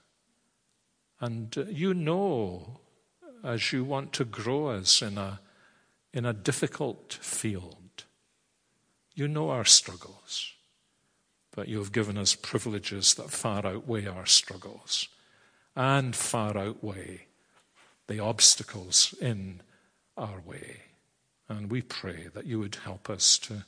And 1.21 1.57
you 1.71 1.95
know, 1.95 2.81
as 3.47 3.73
you 3.73 3.85
want 3.85 4.13
to 4.13 4.25
grow 4.25 4.67
us 4.67 5.01
in 5.01 5.17
a, 5.17 5.41
in 6.13 6.25
a 6.25 6.33
difficult 6.33 7.13
field, 7.21 8.05
you 9.15 9.29
know 9.29 9.51
our 9.51 9.65
struggles, 9.65 10.53
but 11.55 11.69
you 11.69 11.79
have 11.79 11.93
given 11.93 12.19
us 12.19 12.35
privileges 12.35 13.15
that 13.15 13.31
far 13.31 13.65
outweigh 13.65 14.07
our 14.07 14.27
struggles 14.27 15.09
and 15.77 16.17
far 16.17 16.59
outweigh 16.59 17.27
the 18.09 18.19
obstacles 18.19 19.15
in 19.21 19.61
our 20.17 20.41
way. 20.45 20.83
And 21.49 21.71
we 21.71 21.83
pray 21.83 22.27
that 22.35 22.47
you 22.47 22.59
would 22.59 22.75
help 22.75 23.09
us 23.09 23.39
to, 23.41 23.65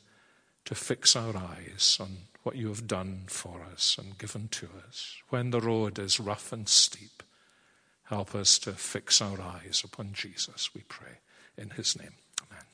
to 0.64 0.74
fix 0.74 1.14
our 1.14 1.37
eyes 1.37 1.99
on 2.01 2.16
what 2.43 2.57
you 2.57 2.68
have 2.68 2.89
done 2.89 3.24
for 3.29 3.62
us 3.72 3.97
and 3.97 4.18
given 4.18 4.49
to 4.49 4.68
us. 4.89 5.16
When 5.29 5.51
the 5.51 5.61
road 5.61 5.99
is 5.99 6.18
rough 6.18 6.53
and 6.53 6.68
steep, 6.68 7.22
help 8.09 8.35
us 8.35 8.59
to 8.61 8.73
fix 8.73 9.21
our 9.21 9.41
eyes 9.41 9.83
upon 9.85 10.13
Jesus, 10.13 10.75
we 10.75 10.83
pray. 10.89 11.19
In 11.57 11.71
his 11.71 11.99
name. 11.99 12.13
Amen. 12.43 12.65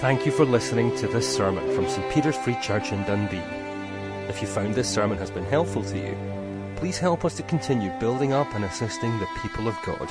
Thank 0.00 0.24
you 0.24 0.32
for 0.32 0.46
listening 0.46 0.96
to 0.96 1.06
this 1.08 1.36
sermon 1.36 1.74
from 1.74 1.86
St. 1.88 2.10
Peter's 2.10 2.36
Free 2.36 2.56
Church 2.62 2.92
in 2.92 3.02
Dundee. 3.04 3.36
If 4.28 4.40
you 4.40 4.48
found 4.48 4.74
this 4.74 4.88
sermon 4.88 5.18
has 5.18 5.30
been 5.30 5.44
helpful 5.44 5.82
to 5.82 5.98
you, 5.98 6.16
please 6.76 6.98
help 6.98 7.24
us 7.24 7.34
to 7.36 7.42
continue 7.42 7.90
building 8.00 8.32
up 8.32 8.54
and 8.54 8.64
assisting 8.64 9.18
the 9.18 9.28
people 9.42 9.68
of 9.68 9.76
God. 9.84 10.10